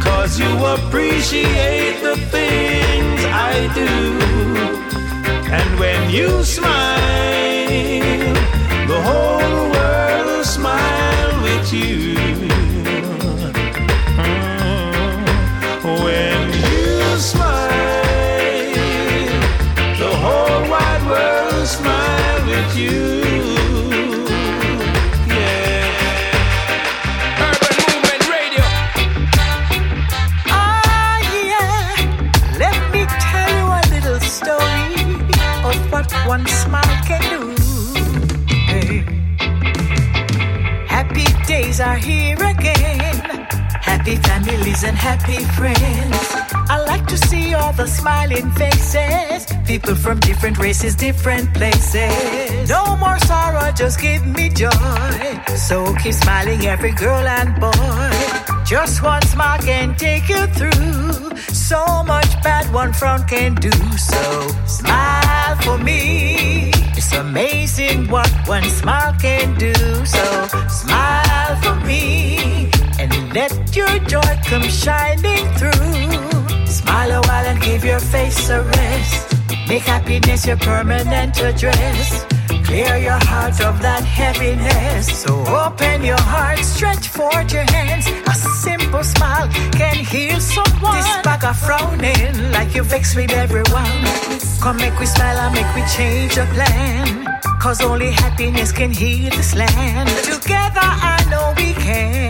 Cause 0.00 0.40
you 0.40 0.52
appreciate 0.76 2.00
the 2.00 2.16
things 2.30 3.20
I 3.26 3.70
do. 3.74 4.01
You 6.12 6.44
smile, 6.44 6.81
and 44.84 44.96
happy 44.96 45.44
friends. 45.56 46.18
I 46.68 46.82
like 46.86 47.06
to 47.06 47.16
see 47.16 47.54
all 47.54 47.72
the 47.72 47.86
smiling 47.86 48.50
faces. 48.52 49.46
People 49.66 49.94
from 49.94 50.18
different 50.20 50.58
races, 50.58 50.94
different 50.94 51.52
places. 51.54 52.68
No 52.68 52.96
more 52.96 53.18
sorrow, 53.20 53.70
just 53.72 54.00
give 54.00 54.26
me 54.26 54.48
joy. 54.48 54.70
So 55.56 55.94
keep 56.02 56.14
smiling, 56.14 56.66
every 56.66 56.92
girl 56.92 57.26
and 57.38 57.60
boy. 57.60 58.64
Just 58.64 59.02
one 59.02 59.22
smile 59.22 59.58
can 59.58 59.94
take 59.96 60.28
you 60.28 60.46
through. 60.48 61.36
So 61.52 62.02
much 62.04 62.30
bad 62.42 62.72
one 62.72 62.92
front 62.92 63.28
can 63.28 63.54
do. 63.54 63.72
So 63.96 64.48
smile 64.66 65.56
for 65.62 65.78
me. 65.78 66.70
It's 66.96 67.12
amazing 67.12 68.08
what 68.08 68.30
one 68.46 68.64
smile 68.64 69.14
can 69.20 69.58
do. 69.58 69.74
So 70.04 70.48
let 73.34 73.74
your 73.74 73.98
joy 74.00 74.32
come 74.44 74.62
shining 74.64 75.46
through. 75.56 76.66
Smile 76.66 77.10
a 77.12 77.20
while 77.26 77.46
and 77.46 77.60
give 77.62 77.84
your 77.84 78.00
face 78.00 78.48
a 78.50 78.62
rest. 78.62 79.34
Make 79.68 79.82
happiness 79.82 80.46
your 80.46 80.58
permanent 80.58 81.38
address. 81.40 82.26
Clear 82.64 82.96
your 82.96 83.20
heart 83.28 83.60
of 83.60 83.80
that 83.82 84.04
heaviness. 84.04 85.22
So 85.22 85.32
open 85.46 86.04
your 86.04 86.20
heart, 86.20 86.58
stretch 86.60 87.08
forth 87.08 87.52
your 87.52 87.64
hands. 87.70 88.06
A 88.26 88.34
simple 88.34 89.04
smile 89.04 89.48
can 89.72 89.96
heal 89.96 90.38
someone. 90.40 90.96
This 90.96 91.22
bag 91.22 91.44
of 91.44 91.56
frowning, 91.58 92.52
like 92.52 92.74
you 92.74 92.82
vex 92.82 93.16
with 93.16 93.32
everyone. 93.32 94.02
Come 94.60 94.76
make 94.76 94.98
we 94.98 95.06
smile 95.06 95.38
and 95.38 95.54
make 95.54 95.74
we 95.74 95.82
change 95.96 96.34
the 96.34 96.46
plan. 96.54 97.26
Cause 97.60 97.80
only 97.80 98.10
happiness 98.10 98.72
can 98.72 98.90
heal 98.90 99.30
this 99.30 99.54
land. 99.54 100.08
Together 100.24 100.80
I 100.82 101.24
know 101.30 101.54
we 101.56 101.72
can. 101.74 102.21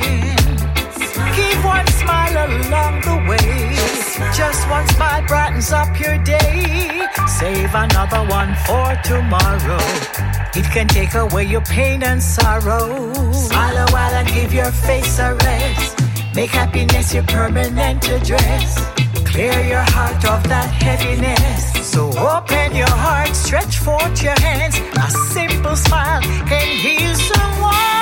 Keep 1.35 1.64
one 1.64 1.87
smile 1.87 2.37
along 2.47 3.01
the 3.01 3.16
way. 3.28 3.72
Just 4.37 4.68
one 4.68 4.87
smile 4.89 5.26
brightens 5.26 5.72
up 5.72 5.99
your 5.99 6.18
day. 6.18 7.07
Save 7.26 7.74
another 7.74 8.22
one 8.28 8.55
for 8.66 8.89
tomorrow. 9.03 9.80
It 10.55 10.66
can 10.74 10.89
take 10.89 11.14
away 11.14 11.45
your 11.45 11.62
pain 11.62 12.03
and 12.03 12.22
sorrow. 12.22 13.12
Smile 13.33 13.76
a 13.89 13.91
while 13.93 14.14
and 14.14 14.28
give 14.28 14.53
your 14.53 14.70
face 14.70 15.18
a 15.18 15.35
rest. 15.35 15.99
Make 16.35 16.51
happiness 16.51 17.14
your 17.14 17.24
permanent 17.24 18.09
address. 18.09 18.78
Clear 19.33 19.59
your 19.61 19.85
heart 19.95 20.22
of 20.26 20.47
that 20.49 20.70
heaviness. 20.70 21.87
So 21.87 22.09
open 22.11 22.76
your 22.76 22.91
heart, 22.91 23.35
stretch 23.35 23.78
forth 23.78 24.22
your 24.22 24.39
hands. 24.41 24.76
A 24.97 25.11
simple 25.33 25.76
smile 25.76 26.20
can 26.20 26.66
heal 26.76 27.14
someone. 27.14 28.01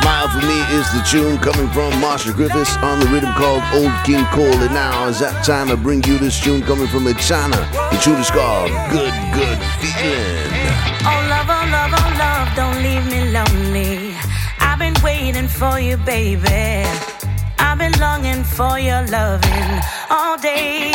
Smile 0.00 0.28
for 0.28 0.46
Me 0.46 0.58
is 0.78 0.86
the 0.92 1.02
tune 1.10 1.38
coming 1.38 1.68
from 1.70 2.00
Marcia 2.00 2.32
Griffiths 2.32 2.76
on 2.78 3.00
the 3.00 3.06
rhythm 3.06 3.32
called 3.34 3.62
Old 3.74 3.92
King 4.04 4.24
Cole. 4.26 4.60
And 4.64 4.72
now 4.72 5.08
is 5.08 5.18
that 5.20 5.44
time 5.44 5.70
I 5.70 5.74
bring 5.74 6.02
you 6.04 6.18
this 6.18 6.38
tune 6.40 6.62
coming 6.62 6.86
from 6.86 7.06
Echana. 7.06 7.58
The 7.90 7.98
tune 7.98 8.20
is 8.20 8.30
called 8.30 8.70
Good, 8.90 9.14
Good 9.34 9.58
Feeling. 9.80 10.58
Oh, 11.02 11.20
love, 11.32 11.48
oh, 11.50 11.64
love, 11.74 11.92
oh, 11.98 12.10
love, 12.22 12.48
don't 12.54 12.78
leave 12.82 13.06
me 13.10 13.30
lonely. 13.32 14.14
I've 14.60 14.78
been 14.78 14.96
waiting 15.02 15.48
for 15.48 15.80
you, 15.80 15.96
baby. 15.96 16.86
I've 17.58 17.78
been 17.78 17.98
longing 17.98 18.44
for 18.44 18.78
your 18.78 19.02
loving 19.08 19.70
all 20.10 20.36
day. 20.38 20.92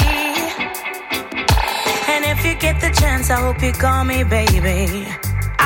And 2.07 2.23
if 2.25 2.45
you 2.45 2.55
get 2.55 2.79
the 2.79 2.91
chance, 2.99 3.29
I 3.29 3.39
hope 3.41 3.61
you 3.61 3.73
call 3.73 4.05
me, 4.05 4.23
baby. 4.23 5.07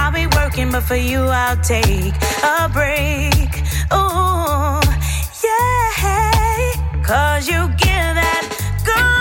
I'll 0.07 0.13
be 0.13 0.25
working, 0.37 0.71
but 0.71 0.83
for 0.83 0.95
you, 0.95 1.19
I'll 1.19 1.57
take 1.57 2.15
a 2.41 2.69
break. 2.71 3.51
Ooh, 3.91 4.79
yeah. 5.43 6.71
Cause 7.03 7.49
you 7.49 7.67
give 7.75 8.15
that 8.15 8.47
good, 8.85 9.16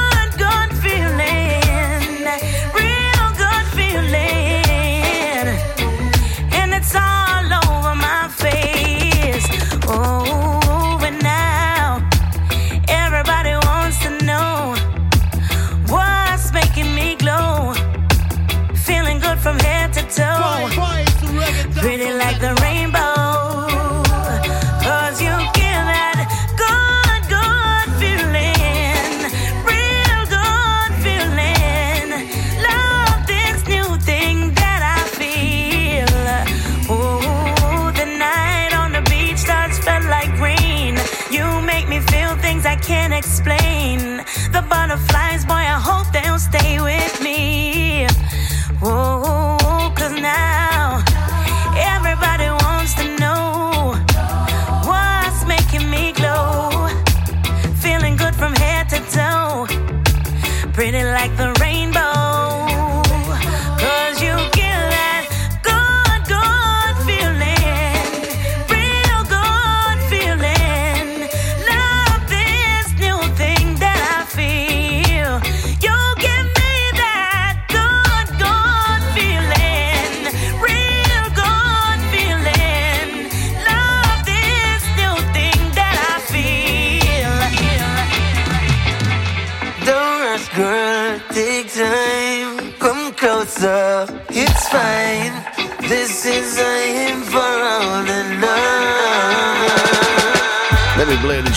like 61.26 61.36
the 61.38 61.55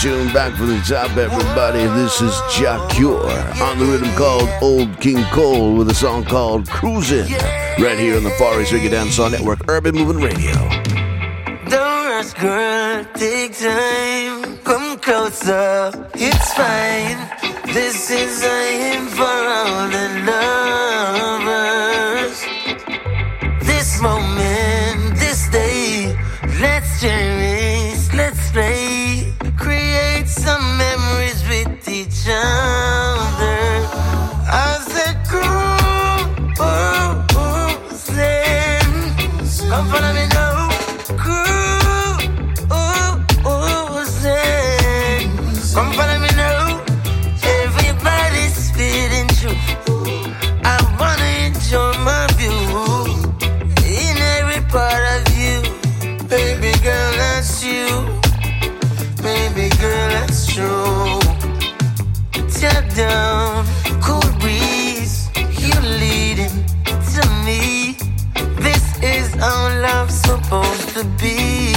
Tune 0.01 0.31
back 0.31 0.55
from 0.55 0.67
the 0.67 0.79
top, 0.87 1.17
everybody. 1.17 1.79
This 1.79 2.21
is 2.21 2.33
Jah 2.55 2.87
Cure 2.89 3.19
on 3.61 3.79
the 3.79 3.85
rhythm 3.85 4.09
called 4.15 4.49
Old 4.61 4.97
King 5.01 5.21
Cole 5.25 5.75
with 5.75 5.89
a 5.89 5.93
song 5.93 6.23
called 6.23 6.69
Cruisin'. 6.69 7.29
Right 7.83 7.99
here 7.99 8.15
on 8.15 8.23
the 8.23 8.29
Far 8.39 8.61
East 8.61 8.71
Reggae 8.71 8.89
Dancehall 8.89 9.29
Network, 9.29 9.59
Urban 9.67 9.95
Movement 9.95 10.23
Radio. 10.23 10.53
Don't 11.67 12.07
rush, 12.07 12.33
girl, 12.35 13.03
take 13.15 13.57
time. 13.57 14.57
Come 14.59 14.99
closer, 14.99 15.91
it's 16.13 16.53
fine. 16.53 17.17
This 17.73 18.09
is 18.09 18.41
I 18.41 18.95
am 18.95 19.05
for 19.07 19.25
all 19.25 19.89
the 19.89 20.07
lovers. 20.25 20.38
To 70.99 71.05
be. 71.17 71.68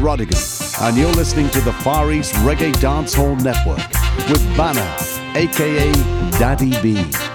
Rodigan, 0.00 0.80
and 0.82 0.96
you're 0.96 1.12
listening 1.12 1.50
to 1.50 1.60
the 1.60 1.72
Far 1.72 2.10
East 2.10 2.34
Reggae 2.36 2.72
Dancehall 2.74 3.40
Network 3.42 3.78
with 4.30 4.42
Banner, 4.56 4.96
aka 5.36 5.92
Daddy 6.38 6.70
B. 6.82 7.29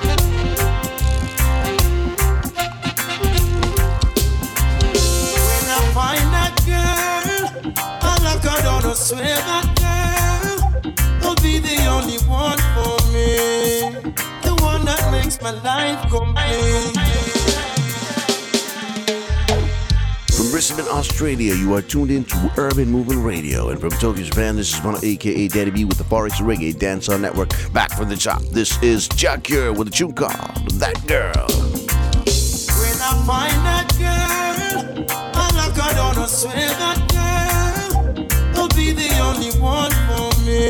Australia, 20.96 21.54
you 21.54 21.76
are 21.76 21.82
tuned 21.82 22.10
in 22.10 22.24
to 22.24 22.52
Urban 22.56 22.90
Movement 22.90 23.22
Radio. 23.26 23.68
And 23.68 23.82
from 23.82 23.90
Tokyo, 23.90 24.24
Japan, 24.24 24.56
this 24.56 24.74
is 24.74 24.82
Mono 24.82 24.98
aka 25.04 25.48
Daddy 25.50 25.70
B 25.70 25.84
with 25.84 25.98
the 25.98 26.06
Far 26.06 26.28
East 26.28 26.38
Reggae 26.38 26.74
Dancehall 26.74 27.20
Network. 27.20 27.50
Back 27.74 27.92
from 27.92 28.08
the 28.08 28.16
top, 28.16 28.42
this 28.44 28.82
is 28.82 29.10
Jah 29.10 29.38
Cure 29.44 29.74
with 29.74 29.90
a 29.90 29.92
tune 29.92 30.14
called 30.14 30.32
That 30.80 30.96
Girl. 31.06 31.48
When 32.80 32.98
I 33.04 33.12
find 33.28 33.60
that 33.68 33.92
girl, 34.00 35.06
I 35.36 35.50
like 35.58 35.76
her 35.76 35.94
down, 35.96 36.18
I 36.18 36.28
swear 36.28 36.56
that 36.56 37.00
girl 37.12 38.14
will 38.56 38.70
be 38.70 38.92
the 38.94 39.20
only 39.20 39.52
one 39.60 39.92
for 40.08 40.32
me. 40.48 40.70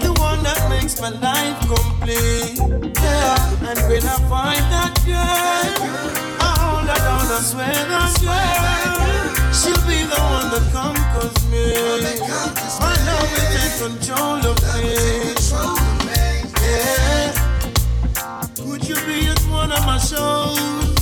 The 0.00 0.14
one 0.18 0.42
that 0.44 0.66
makes 0.70 0.98
my 0.98 1.10
life 1.10 1.60
complete. 1.68 2.56
Yeah, 2.96 3.68
and 3.68 3.78
when 3.86 4.02
I 4.02 4.16
find 4.30 4.64
that 4.72 4.96
girl, 5.04 6.39
down, 6.98 7.26
I 7.26 7.40
swear 7.40 7.72
that 7.72 8.12
girl, 8.20 9.28
she'll 9.52 9.82
be 9.86 9.98
the 10.04 10.20
one 10.20 10.48
that 10.52 10.66
conquers 10.72 11.38
me. 11.50 11.66
My 12.80 12.94
love 13.06 13.28
will 13.32 13.48
take 13.54 13.74
control 13.78 14.40
of 14.50 14.58
me. 14.74 14.90
Yeah. 16.66 17.32
Would 18.66 18.82
you 18.88 18.96
be 19.06 19.28
at 19.28 19.40
one 19.50 19.72
of 19.72 19.82
my 19.86 19.98
shows? 19.98 21.00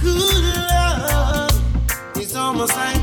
Good 0.00 0.44
love 0.70 1.56
is 2.16 2.34
almost 2.36 2.76
like 2.76 3.01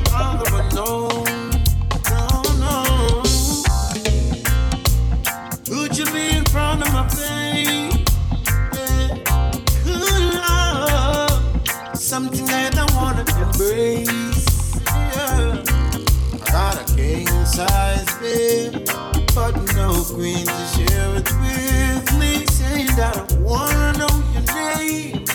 queen 20.14 20.45
to 20.45 20.66
share 20.74 21.16
it 21.16 21.30
with 21.41 22.20
me. 22.20 22.45
Saying 22.47 22.93
that 22.97 23.16
I 23.18 23.36
wanna 23.38 23.93
know 23.99 24.14
your 24.34 24.45
name 24.55 25.26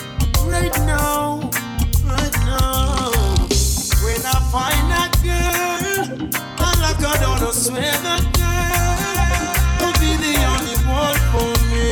right 0.51 0.75
now, 0.85 1.49
right 2.03 2.37
now. 2.43 3.11
When 4.03 4.21
I 4.25 4.37
find 4.51 4.85
that 4.91 5.11
girl, 5.23 6.29
I 6.59 6.69
like 6.83 7.01
her 7.01 7.17
down, 7.23 7.39
I 7.41 7.51
swear 7.51 7.95
that 8.07 8.23
girl 8.35 9.47
will 9.79 9.95
be 10.03 10.11
the 10.25 10.35
only 10.53 10.77
one 10.85 11.19
for 11.31 11.51
me. 11.71 11.89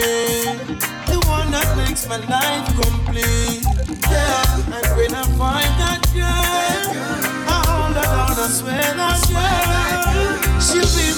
The 1.08 1.20
one 1.28 1.52
that 1.52 1.70
makes 1.78 2.08
my 2.08 2.18
life 2.36 2.68
complete. 2.82 3.64
Yeah, 4.12 4.76
and 4.76 4.88
when 4.98 5.14
I 5.16 5.24
find 5.40 5.74
that 5.82 6.02
girl, 6.14 6.86
I 7.48 7.58
hold 7.68 7.96
her 7.96 8.04
down, 8.04 8.36
I 8.38 8.48
swear 8.50 8.94
that 9.02 9.20
girl, 9.30 10.43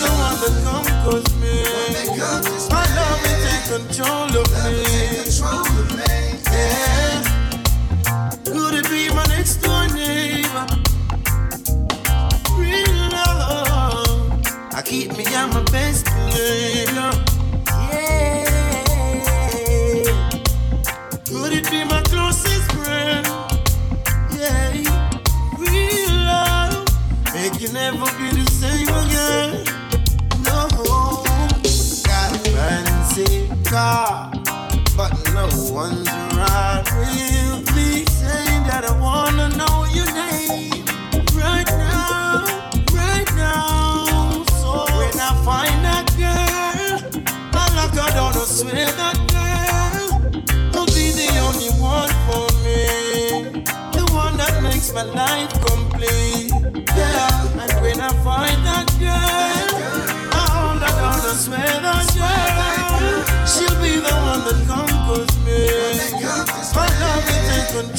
the 0.06 0.12
one 0.26 0.38
that 0.44 0.56
conquers 0.64 1.30
me. 1.42 1.56
My 2.70 2.86
love 2.98 3.20
will 3.24 3.40
take 3.46 3.66
control 3.74 4.30
of 4.42 4.48
me. 4.64 4.78
Could 8.46 8.74
it 8.80 8.88
be 8.90 9.10
my 9.14 9.26
next 9.28 9.56
door 9.64 9.88
neighbor? 9.88 10.66
Real 12.58 12.96
love, 13.12 14.42
I 14.74 14.82
keep 14.84 15.18
me 15.18 15.26
on 15.36 15.50
my 15.50 15.64
best 15.72 16.06
behavior. 16.06 17.25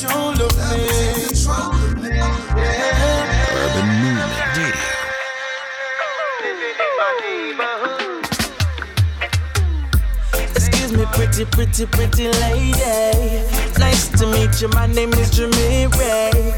Control 0.06 0.32
of 0.32 0.52
me. 0.56 0.86
Urban 3.56 3.88
Movement 4.00 4.32
Radio. 4.56 4.76
Excuse 10.54 10.92
me, 10.92 11.04
pretty, 11.12 11.44
pretty, 11.44 11.86
pretty 11.86 12.28
lady. 12.28 13.44
Nice 13.78 14.08
to 14.18 14.26
meet 14.26 14.60
you. 14.60 14.68
My 14.68 14.86
name 14.86 15.12
is 15.14 15.30
Jimmy 15.30 15.86
Ray. 15.98 16.54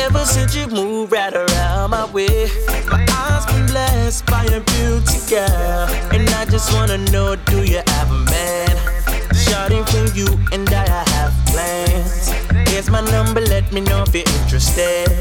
Ever 0.00 0.24
since 0.24 0.54
you 0.54 0.66
moved 0.68 1.12
right 1.12 1.34
around 1.34 1.90
my 1.90 2.04
way, 2.12 2.48
my 2.90 3.06
eyes 3.08 3.46
been 3.46 3.66
blessed 3.66 4.26
by 4.26 4.44
a 4.44 4.60
beauty 4.60 5.18
girl. 5.30 5.88
And 6.12 6.28
I 6.30 6.44
just 6.44 6.72
wanna 6.74 6.98
know, 7.10 7.36
do 7.36 7.64
you 7.64 7.80
have 7.86 8.10
a 8.10 8.18
man? 8.30 8.71
Shouting 9.52 9.84
for 9.84 10.06
you, 10.16 10.26
and 10.50 10.66
I 10.70 10.80
I 10.80 11.04
have 11.10 11.34
plans. 11.48 12.32
Here's 12.70 12.88
my 12.88 13.02
number, 13.10 13.42
let 13.42 13.70
me 13.70 13.82
know 13.82 14.02
if 14.02 14.14
you're 14.14 14.24
interested. 14.40 15.12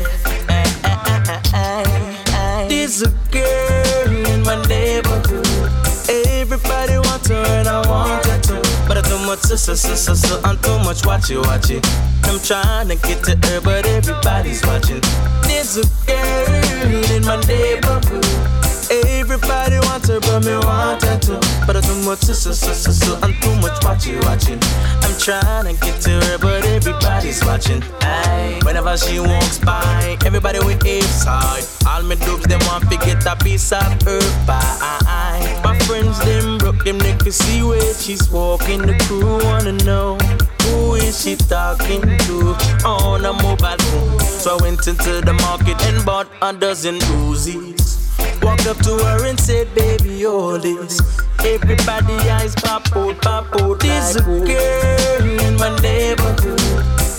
Ay, 0.47 2.23
ay. 2.32 2.65
There's 2.69 3.01
a 3.01 3.09
girl 3.29 4.25
in 4.32 4.41
my 4.43 4.55
neighborhood. 4.69 5.69
Everybody 6.07 6.97
wants 6.99 7.27
her 7.27 7.43
and 7.59 7.67
I 7.67 7.86
want 7.89 8.25
her 8.27 8.39
too. 8.39 8.61
But 8.88 8.99
I 8.99 9.01
too 9.01 9.19
much, 9.27 9.39
so, 9.39 9.57
so, 9.57 10.41
I'm 10.45 10.57
too 10.59 10.79
much, 10.79 11.05
watch 11.05 11.29
it, 11.29 11.38
watch 11.39 11.69
it. 11.69 11.86
I'm 12.23 12.39
trying 12.39 12.88
to 12.88 12.95
get 12.95 13.21
to 13.25 13.36
her, 13.36 13.59
but 13.59 13.86
everybody's 13.86 14.65
watching. 14.65 15.01
There's 15.43 15.75
a 15.75 15.84
girl 16.07 17.11
in 17.11 17.25
my 17.25 17.36
neighborhood. 17.47 18.61
Everybody 18.91 19.79
wants 19.87 20.09
her, 20.09 20.19
but 20.19 20.43
me 20.43 20.53
want 20.57 21.01
her 21.03 21.17
too. 21.17 21.39
But 21.65 21.77
I 21.77 21.81
too 21.81 21.95
much, 22.03 22.19
so, 22.19 22.33
so, 22.33 22.51
so, 22.51 22.91
so, 22.91 23.15
I'm 23.21 23.33
too 23.39 23.55
much, 23.61 23.81
watch 23.85 24.05
it, 24.07 24.21
watching. 24.25 24.59
I'm 25.01 25.17
trying 25.17 25.73
to 25.73 25.81
get 25.81 26.01
to 26.01 26.19
her, 26.25 26.37
but 26.37 26.65
everybody's 26.65 27.41
watching. 27.45 27.81
Aye. 28.01 28.59
Whenever 28.65 28.97
she 28.97 29.21
walks 29.21 29.59
by, 29.59 30.17
everybody 30.25 30.59
with 30.59 30.85
ear 30.85 31.01
side. 31.03 31.63
All 31.87 32.03
me 32.03 32.17
dubs, 32.17 32.43
them 32.43 32.59
want 32.67 32.91
to 32.91 32.97
get 32.97 33.25
a 33.25 33.35
piece 33.37 33.71
of 33.71 33.81
her 34.03 34.19
pie. 34.45 35.61
My 35.63 35.79
friends, 35.79 36.19
them 36.25 36.57
broke 36.57 36.83
them, 36.83 36.97
they 36.99 37.15
can 37.15 37.31
see 37.31 37.63
where 37.63 37.93
she's 37.93 38.29
walking. 38.29 38.81
The 38.81 38.97
crew 39.07 39.41
wanna 39.45 39.71
know 39.85 40.17
who 40.63 40.95
is 40.95 41.21
she 41.23 41.37
talking 41.37 42.01
to 42.01 42.55
on 42.83 43.23
a 43.23 43.31
mobile 43.31 43.77
phone. 43.77 44.19
So 44.19 44.57
I 44.57 44.61
went 44.63 44.85
into 44.85 45.21
the 45.21 45.33
market 45.33 45.81
and 45.85 46.05
bought 46.05 46.27
a 46.41 46.51
dozen 46.51 46.95
Uzis. 46.95 48.00
Walked 48.41 48.67
up 48.67 48.77
to 48.77 48.97
her 48.97 49.25
and 49.25 49.39
said, 49.39 49.73
baby, 49.75 50.25
all 50.25 50.57
this. 50.57 50.99
Everybody 51.45 52.13
eyes 52.29 52.55
pop 52.55 52.95
out, 52.95 53.21
pop 53.21 53.45
out. 53.61 53.79
This 53.79 54.15
a 54.15 54.21
girl 54.21 55.39
in 55.41 55.55
my 55.57 55.77
neighborhood. 55.81 56.59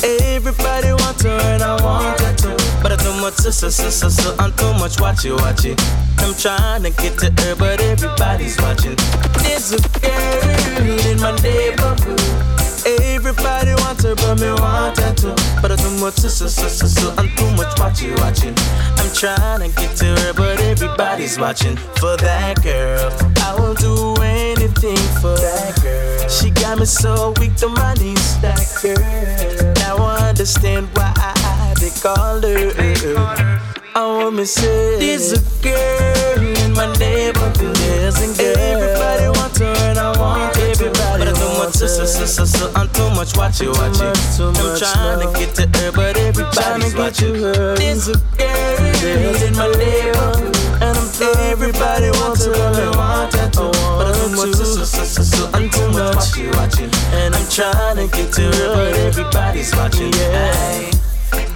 Everybody 0.04 0.92
wants 0.92 1.22
her 1.22 1.30
and 1.30 1.62
I 1.62 1.82
want 1.82 2.20
her 2.20 2.34
too. 2.34 2.56
But 2.82 2.92
I 2.92 2.96
too 2.96 3.12
much, 3.20 3.34
so, 3.34 3.50
so, 3.50 3.70
so, 3.70 3.90
so, 3.90 4.08
so, 4.08 4.34
I'm 4.38 4.52
too 4.52 4.72
much, 4.74 5.00
watch 5.00 5.24
it, 5.24 5.34
watch 5.34 5.64
it. 5.64 5.80
I'm 6.18 6.34
trying 6.34 6.82
to 6.82 6.90
get 6.90 7.18
to 7.18 7.30
her, 7.42 7.54
but 7.56 7.80
everybody's 7.80 8.58
watching. 8.60 8.96
There's 9.42 9.72
a 9.72 9.80
girl 10.00 11.06
in 11.06 11.20
my 11.20 11.36
neighborhood. 11.40 12.61
Everybody 12.84 13.74
wants 13.82 14.02
her, 14.02 14.14
but 14.16 14.40
me 14.40 14.50
want 14.52 14.98
her 14.98 15.14
too. 15.14 15.34
But 15.60 15.70
I 15.70 15.76
too 15.76 15.90
much, 16.00 16.14
so, 16.14 16.28
so, 16.28 16.48
so, 16.48 16.68
so, 16.68 16.86
so, 16.86 17.14
I'm 17.16 17.28
too 17.36 17.50
much, 17.52 17.78
watch 17.78 18.02
it, 18.02 18.18
watching. 18.18 18.54
I'm 18.98 19.12
trying 19.14 19.60
to 19.60 19.80
get 19.80 19.96
to 19.98 20.06
her, 20.06 20.32
but 20.32 20.60
everybody's 20.60 21.38
watching. 21.38 21.76
For 21.76 22.16
that 22.16 22.62
girl, 22.62 23.12
I 23.38 23.54
will 23.60 23.74
do 23.74 24.20
anything 24.22 24.96
for 25.20 25.36
that 25.36 25.78
girl. 25.82 26.28
She 26.28 26.50
got 26.50 26.78
me 26.78 26.86
so 26.86 27.34
weak 27.38 27.52
my 27.68 27.94
knees, 27.94 28.40
that 28.40 28.66
girl. 28.82 29.72
Now 29.74 30.04
I 30.04 30.30
understand 30.30 30.88
why 30.94 31.12
I, 31.16 31.32
I 31.36 31.74
they 31.78 31.90
call 31.90 32.40
her. 32.40 33.60
I 33.94 34.06
want 34.06 34.36
me 34.36 34.44
say 34.44 34.98
this 34.98 35.32
a 35.32 35.62
girl 35.62 36.31
in 36.72 36.76
my 36.76 36.92
neighborhood. 36.96 37.76
There's 37.76 38.16
a 38.16 38.26
girl 38.36 38.58
Everybody 38.58 39.28
wants 39.38 39.58
her 39.58 39.74
and 39.88 39.98
I 39.98 40.18
want 40.18 40.56
everybody 40.58 41.24
But 41.24 41.28
I 41.28 41.32
too 41.32 41.58
much, 41.58 41.74
so, 41.74 41.86
so, 41.86 42.04
so, 42.04 42.44
so, 42.44 42.72
I'm 42.74 42.88
too 42.88 43.08
much, 43.10 43.36
watch 43.36 43.60
it, 43.60 43.68
watch 43.68 44.00
it. 44.00 44.16
I'm 44.40 44.78
trying 44.78 45.20
to 45.20 45.38
get 45.38 45.54
to 45.56 45.78
her 45.78 45.92
but 45.92 46.16
everybody's 46.16 46.94
watching. 46.94 47.40
There's 47.40 48.08
a 48.08 48.16
girl 48.38 49.42
in 49.42 49.54
my 49.56 49.68
neighborhood. 49.76 50.56
And 50.82 50.98
I'm 50.98 51.36
everybody 51.52 52.10
wants 52.18 52.44
her. 52.46 52.54
and 52.54 52.76
I 52.76 52.96
want 52.96 53.34
her 53.34 53.50
too. 53.50 53.70
But 53.70 54.08
I 54.08 54.12
too 54.12 54.36
much, 54.36 54.54
so, 54.56 54.64
so, 54.64 54.84
so, 54.84 55.04
so, 55.04 55.22
so 55.22 55.50
I'm 55.52 55.70
too 55.70 55.88
much, 55.90 56.16
watch 56.16 56.38
it, 56.38 56.56
watch 56.56 56.80
it. 56.80 56.96
And 57.12 57.34
I'm 57.34 57.48
trying 57.48 57.96
to 57.96 58.16
get 58.16 58.32
to 58.34 58.42
her 58.42 58.74
but 58.74 58.94
everybody's 58.96 59.74
watching, 59.76 60.12
yeah 60.12 60.91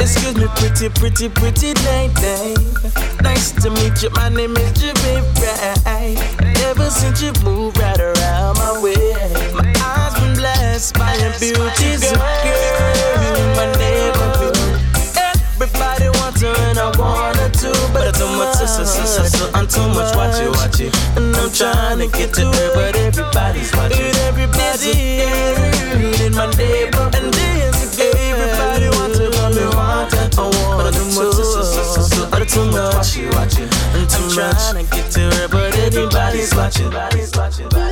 Excuse 0.07 0.37
me, 0.37 0.47
pretty, 0.55 0.89
pretty, 0.89 1.29
pretty 1.29 1.75
lady. 1.83 2.55
Nice 3.23 3.51
to 3.59 3.71
meet 3.71 4.05
you. 4.05 4.11
My 4.11 4.29
name 4.29 4.57
is 4.57 4.71
Jimmy 4.79 5.19
Ray. 5.43 6.15
Ever 6.63 6.91
since 6.91 7.21
you 7.21 7.33
moved 7.43 7.77
right 7.81 7.99
around 7.99 8.55
my 8.55 8.81
way, 8.81 8.95
my 9.53 9.67
eyes 9.83 10.15
been 10.15 10.35
blessed 10.37 10.95
by 10.95 11.13
your 11.17 11.33
beauty, 11.43 11.99
girl. 11.99 12.23
in 13.35 13.51
my 13.59 13.67
neighborhood. 13.83 14.55
Everybody 15.19 16.09
wants 16.21 16.41
her 16.41 16.55
and 16.55 16.79
I 16.79 16.97
want 16.97 17.39
her 17.39 17.51
too, 17.51 17.75
but 17.93 18.07
I 18.07 18.13
too 18.13 18.31
much, 18.39 18.59
so, 18.59 18.67
so, 18.67 18.85
so, 18.85 19.25
so, 19.25 19.51
I'm 19.55 19.67
too 19.67 19.89
much, 19.89 20.15
watch 20.15 20.41
it, 20.41 20.51
watch 20.51 20.79
it. 20.79 20.95
And 21.17 21.35
I'm 21.35 21.51
trying 21.51 21.99
to 21.99 22.07
get 22.17 22.33
to 22.35 22.47
her, 22.47 22.75
but 22.77 22.95
everybody's 22.95 23.75
watching. 23.75 24.15
Everybody 24.31 25.23
in 26.25 26.33
my 26.33 26.47
neighborhood, 26.55 27.56
Too, 30.87 31.11
so, 31.11 31.33
so, 31.33 31.63
so, 31.63 32.03
so, 32.03 32.29
I'm 32.33 32.47
too 32.47 32.71
much, 32.71 33.19
I'm 33.19 34.31
trying 34.31 34.87
to 34.87 34.95
get 34.95 35.11
to 35.13 35.21
her, 35.21 35.49
but 35.49 35.77
everybody's 35.79 36.55
watching. 36.55 36.91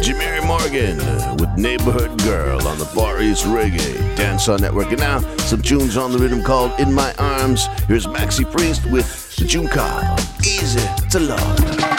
Jimmy 0.00 0.46
Morgan 0.46 1.00
uh, 1.00 1.36
with 1.40 1.50
Neighborhood 1.56 2.22
Girl 2.22 2.64
on 2.68 2.78
the 2.78 2.84
Far 2.84 3.20
East 3.20 3.44
Reggae 3.46 4.16
Dancehall 4.16 4.60
Network. 4.60 4.88
And 4.88 5.00
now, 5.00 5.20
some 5.38 5.60
tunes 5.60 5.96
on 5.96 6.12
the 6.12 6.18
rhythm 6.18 6.42
called 6.42 6.78
In 6.78 6.92
My 6.92 7.12
Arms. 7.14 7.66
Here's 7.88 8.06
Maxi 8.06 8.44
Priest 8.50 8.86
with 8.86 9.34
the 9.36 9.68
called 9.68 10.20
Easy 10.44 10.80
to 11.10 11.20
Love. 11.20 11.93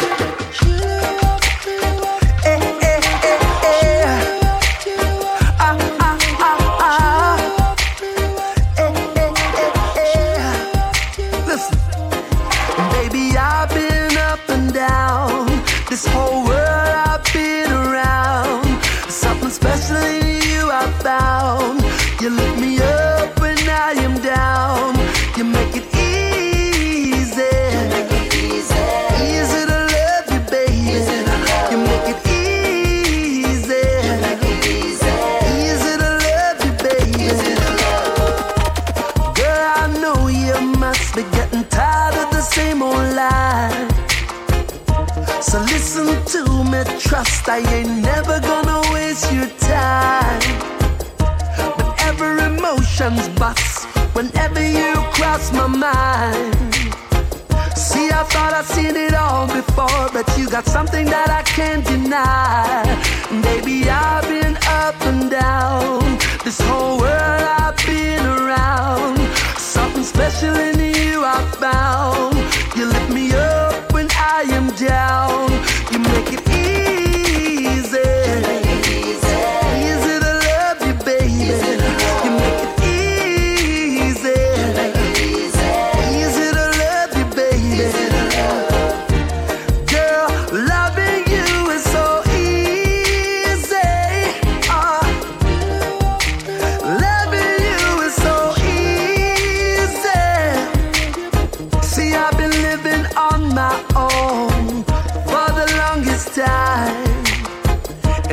Something 60.85 61.05
that 61.07 61.29
I 61.31 61.41
can't 61.41 61.83
deny. 61.83 62.64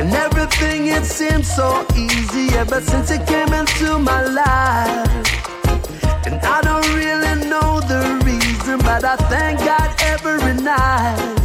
And 0.03 0.13
everything 0.15 0.87
it 0.87 1.05
seems 1.05 1.47
so 1.49 1.85
easy 1.95 2.53
ever 2.57 2.81
since 2.81 3.09
it 3.09 3.25
came 3.25 3.53
into 3.53 3.97
my 3.99 4.21
life. 4.21 5.07
And 6.25 6.35
I 6.43 6.59
don't 6.61 6.85
really 6.93 7.49
know 7.49 7.79
the 7.79 8.19
reason, 8.25 8.79
but 8.79 9.05
I 9.05 9.15
thank 9.31 9.59
God 9.59 9.95
every 10.01 10.55
night. 10.61 11.39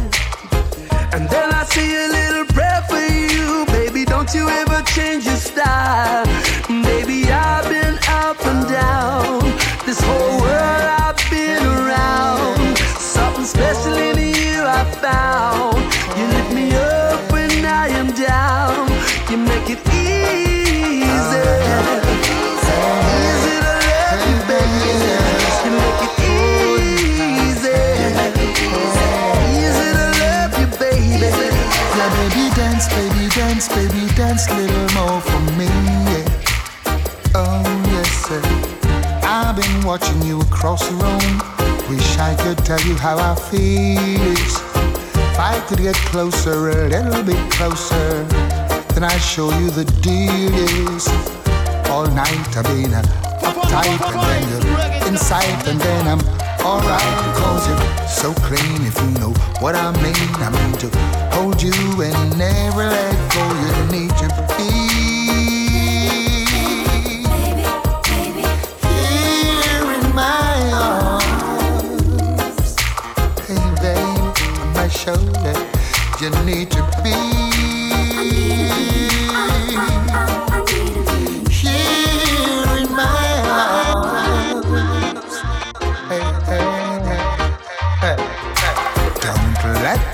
And 1.13 1.29
then 1.29 1.53
I 1.53 1.63
see 1.71 1.89
a 2.03 2.07
little 2.09 2.45
prayer 2.53 2.83
for 2.89 2.99
you, 2.99 3.65
baby. 3.67 4.03
Don't 4.03 4.33
you 4.33 4.49
ever 4.49 4.81
change 4.81 5.23
your 5.23 5.37
style, 5.37 6.25
baby. 6.67 7.31
I've 7.31 7.69
been 7.69 7.97
up 8.09 8.45
and 8.45 8.67
down. 8.67 9.39
This 9.85 10.01
whole 10.01 10.37
world 10.41 10.85
I've 10.99 11.15
been 11.31 11.63
around. 11.63 12.77
Something 12.99 13.45
special 13.45 13.95
in 13.95 14.17
you 14.17 14.63
I 14.65 14.83
found. 14.99 15.98
Dance, 32.79 32.93
baby, 32.93 33.27
dance, 33.35 33.67
baby, 33.67 34.13
dance 34.15 34.47
a 34.47 34.55
little 34.55 34.95
more 34.95 35.21
for 35.21 35.39
me. 35.57 35.65
Yeah. 35.65 37.31
Oh, 37.35 37.63
yes, 37.91 38.09
sir. 38.25 38.41
I've 39.23 39.55
been 39.55 39.85
watching 39.85 40.21
you 40.21 40.39
across 40.41 40.87
the 40.87 40.95
room. 40.95 41.89
Wish 41.89 42.17
I 42.17 42.35
could 42.35 42.57
tell 42.59 42.79
you 42.81 42.95
how 42.95 43.17
I 43.17 43.35
feel. 43.35 44.31
If 44.31 45.39
I 45.39 45.61
could 45.67 45.79
get 45.79 45.95
closer, 45.95 46.69
a 46.69 46.87
little 46.87 47.23
bit 47.23 47.51
closer, 47.51 48.23
then 48.93 49.03
I'd 49.03 49.17
show 49.17 49.49
you 49.59 49.69
the 49.71 49.85
deal 50.01 50.53
is. 50.95 51.07
All 51.89 52.07
night 52.07 52.55
I've 52.55 52.63
been 52.65 52.91
uptight 52.91 53.99
and 54.07 54.21
then 54.29 55.01
you're 55.01 55.07
inside 55.07 55.67
and 55.67 55.81
then 55.81 56.07
I'm 56.07 56.48
alright 56.61 57.33
because 57.33 57.67
you're 57.67 58.07
so 58.07 58.33
clean 58.45 58.81
if 58.85 58.95
you 59.01 59.09
know 59.19 59.33
what 59.59 59.75
I 59.75 59.91
mean. 60.01 60.29
I 60.43 60.49
mean 60.49 60.77
to 60.79 60.89
hold 61.35 61.61
you 61.61 61.73
and 62.01 62.37
never 62.37 62.85
let 62.85 63.15
go. 63.33 63.43
You 63.63 63.99
need 63.99 64.11
to 64.17 64.27
be 64.57 64.88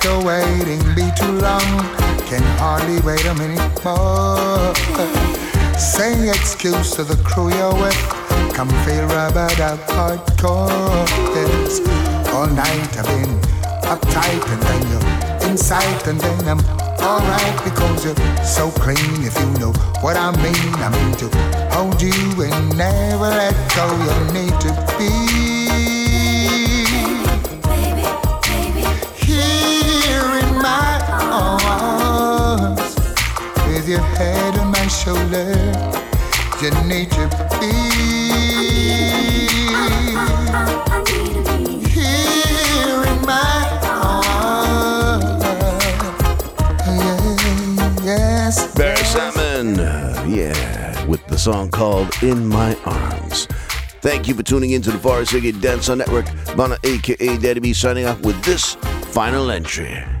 the 0.06 0.18
waiting 0.24 0.82
be 0.94 1.06
too 1.18 1.36
long. 1.46 1.70
Can 2.28 2.42
hardly 2.58 3.00
wait 3.00 3.24
a 3.26 3.34
minute 3.34 3.84
more. 3.84 4.74
Say 5.78 6.28
excuse 6.28 6.94
to 6.96 7.02
the 7.04 7.16
crew 7.24 7.50
you're 7.58 7.74
with. 7.74 8.00
Come 8.54 8.70
feel 8.84 9.04
rubbered 9.06 9.60
up 9.60 9.80
hardcore. 9.94 11.06
Yes. 11.34 11.80
All 12.34 12.46
night 12.46 12.92
I've 12.98 13.06
been 13.14 13.34
uptight 13.92 14.42
and 14.52 14.62
then 14.68 14.82
you're 14.90 15.50
inside 15.50 16.02
and 16.08 16.20
then 16.20 16.48
I'm 16.52 16.62
alright 17.00 17.56
because 17.64 18.04
you're 18.04 18.44
so 18.44 18.70
clean 18.82 19.12
if 19.28 19.34
you 19.40 19.50
know 19.60 19.72
what 20.04 20.16
I 20.16 20.30
mean. 20.44 20.68
I 20.86 20.88
mean 20.96 21.12
to 21.22 21.28
hold 21.74 22.00
you 22.00 22.18
and 22.42 22.76
never 22.76 23.30
let 23.40 23.56
go. 23.74 23.86
You 24.06 24.16
need 24.38 24.54
to 24.64 24.70
be 24.98 25.95
your 33.96 34.04
head 34.16 34.58
on 34.58 34.70
my 34.70 34.86
shoulder. 34.88 35.48
You 36.60 36.70
need 36.86 37.10
to 37.12 37.28
be 37.60 37.72
yes. 48.04 48.74
Hammond, 49.14 49.78
yeah, 50.28 51.04
with 51.06 51.26
the 51.28 51.38
song 51.38 51.70
called 51.70 52.10
In 52.22 52.46
My 52.46 52.76
Arms. 52.84 53.46
Thank 54.02 54.28
you 54.28 54.34
for 54.34 54.42
tuning 54.42 54.72
in 54.72 54.82
to 54.82 54.90
the 54.90 54.98
Far 54.98 55.22
East 55.22 55.32
Reggae 55.32 55.58
Dance 55.60 55.88
Network. 55.88 56.26
Bana 56.54 56.76
aka 56.84 57.38
Daddy 57.38 57.60
B 57.60 57.72
signing 57.72 58.06
off 58.06 58.20
with 58.20 58.42
this 58.44 58.74
final 59.12 59.50
entry. 59.50 60.15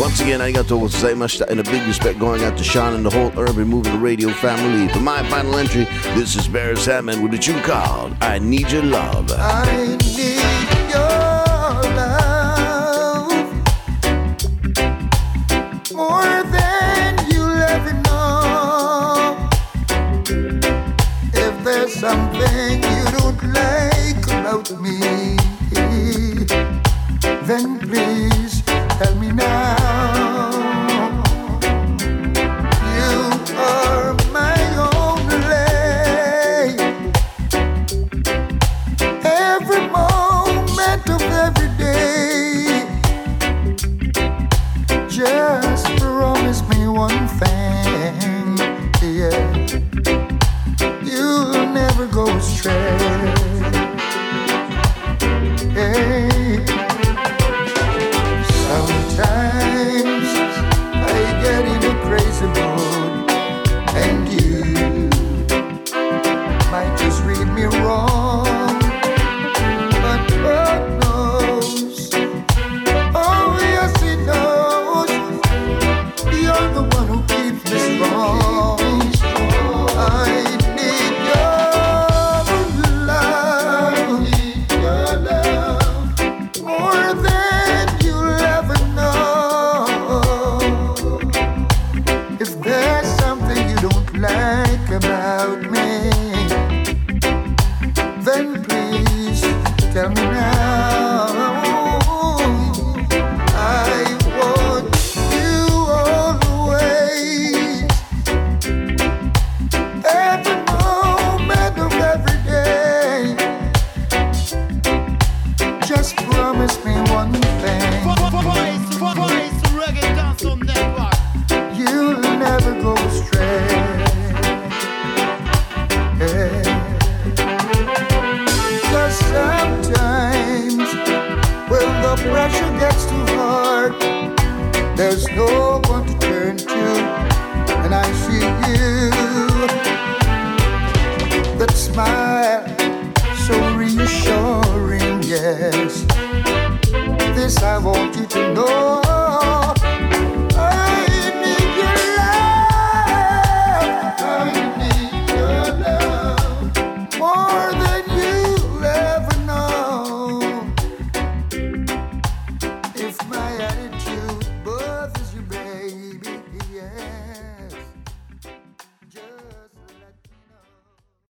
Once 0.00 0.18
again, 0.22 0.40
arigato 0.40 0.80
gozaimashita, 0.80 1.46
and 1.48 1.60
a 1.60 1.62
big 1.64 1.86
respect 1.86 2.18
going 2.18 2.42
out 2.42 2.56
to 2.56 2.64
Sean 2.64 2.94
and 2.94 3.04
the 3.04 3.10
whole 3.10 3.30
Urban 3.38 3.68
Movement 3.68 4.02
Radio 4.02 4.30
family. 4.30 4.90
For 4.94 5.00
my 5.00 5.22
final 5.28 5.54
entry, 5.56 5.84
this 6.14 6.36
is 6.36 6.48
Beres 6.48 6.86
Hammond 6.86 7.22
with 7.22 7.34
a 7.34 7.38
tune 7.38 7.60
called 7.60 8.16
I 8.22 8.38
Need 8.38 8.70
Your 8.72 8.82
Love. 8.82 9.30